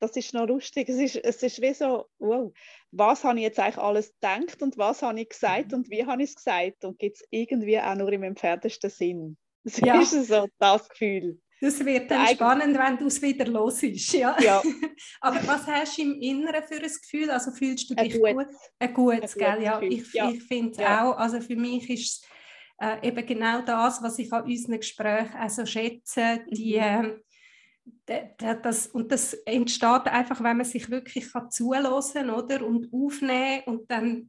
[0.00, 0.90] Das ist noch lustig.
[0.90, 2.52] Es ist, es ist wie so, wow,
[2.90, 6.22] was habe ich jetzt eigentlich alles gedacht und was habe ich gesagt und wie habe
[6.22, 9.38] ich es gesagt und gibt es irgendwie auch nur im entferntesten Sinn.
[9.62, 10.00] Das ja.
[10.00, 11.40] ist so das Gefühl.
[11.64, 14.12] Das wird dann spannend, wenn du es wieder los ist.
[14.12, 14.36] Ja.
[14.38, 14.62] ja.
[15.22, 17.30] Aber was hast du im Inneren für ein Gefühl?
[17.30, 18.46] Also fühlst du dich ein gut?
[18.78, 19.62] Ein gutes, gell?
[19.62, 20.30] Ja, ich, ja.
[20.30, 21.08] ich finde ja.
[21.08, 21.16] auch.
[21.16, 22.28] Also für mich ist es
[22.78, 27.22] äh, eben genau das, was ich an unseren Gesprächen also schätze, die, mhm.
[28.08, 33.62] äh, das, und das entsteht einfach, wenn man sich wirklich kann zuhören oder und aufnehmen
[33.64, 34.28] und dann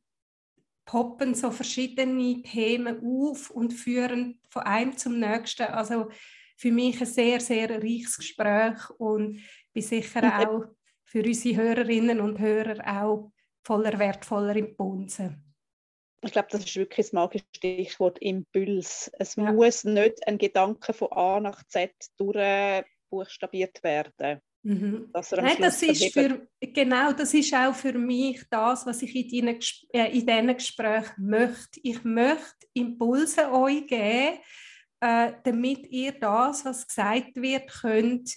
[0.86, 5.64] poppen so verschiedene Themen auf und führen von einem zum nächsten.
[5.64, 6.08] Also
[6.56, 9.42] für mich ein sehr, sehr reiches Gespräch und
[9.74, 10.66] bin sicher auch
[11.04, 13.32] für unsere Hörerinnen und Hörer auch
[13.64, 15.38] voller wertvoller Impulse
[16.26, 19.12] ich glaube, das ist wirklich das magische Stichwort Impuls.
[19.20, 19.52] Es ja.
[19.52, 24.42] muss nicht ein Gedanke von A nach Z durchbuchstabiert werden.
[24.64, 25.12] Mhm.
[25.14, 29.60] Nein, das ist für, genau, das ist auch für mich das, was ich in, deinen,
[29.94, 31.80] äh, in diesen Gesprächen möchte.
[31.84, 34.40] Ich möchte Impulse euch geben,
[35.06, 38.36] äh, damit ihr das, was gesagt wird, könnt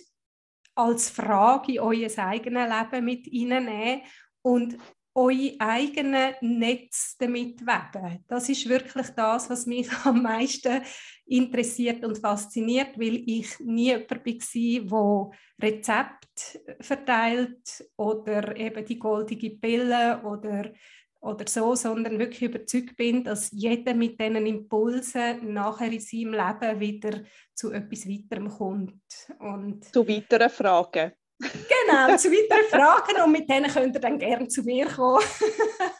[0.74, 4.02] als Frage in euer eigenes Leben mit hineinnehmen
[4.42, 4.76] und
[5.14, 8.22] euer eigenes Netz damit weben.
[8.28, 10.82] Das ist wirklich das, was mich am meisten
[11.24, 19.50] interessiert und fasziniert, weil ich nie jemand war, der Rezept verteilt oder eben die goldige
[19.56, 20.70] Pille oder,
[21.20, 26.80] oder so, sondern wirklich überzeugt bin, dass jeder mit diesen Impulsen nachher in seinem Leben
[26.80, 27.20] wieder
[27.54, 29.02] zu etwas weiterem kommt.
[29.38, 31.12] Und zu weiteren Fragen.
[31.40, 35.22] Genau, zu weiteren Fragen und mit denen könnt ihr dann gerne zu mir kommen.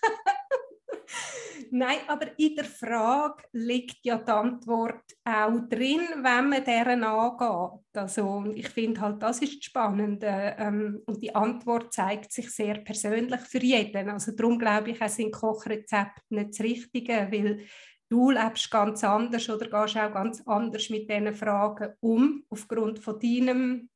[1.70, 7.80] Nein, aber in der Frage liegt ja die Antwort auch drin, wenn man deren angeht.
[7.94, 13.40] Also ich finde halt, das ist spannend ähm, und die Antwort zeigt sich sehr persönlich
[13.42, 14.08] für jeden.
[14.08, 17.64] Also darum glaube ich, sind Kochrezepte nicht das Richtige, weil
[18.08, 23.18] du lebst ganz anders oder gehst auch ganz anders mit diesen Fragen um, aufgrund von
[23.18, 23.88] deinem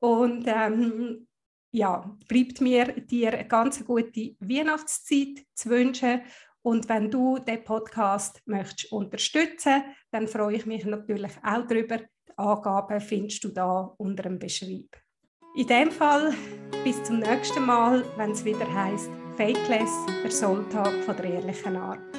[0.00, 1.26] und ähm,
[1.72, 6.22] ja, bleibt mir dir eine ganz gute Weihnachtszeit zu wünschen
[6.62, 11.96] Und wenn du den Podcast möchtest unterstützen, dann freue ich mich natürlich auch darüber.
[11.98, 12.04] Die
[12.36, 14.96] Angaben findest du da unter dem Beschreib.
[15.58, 16.32] In dem Fall
[16.84, 19.90] bis zum nächsten Mal, wenn es wieder heißt Fakeless,
[20.22, 22.17] der Soultag von der ehrlichen Art.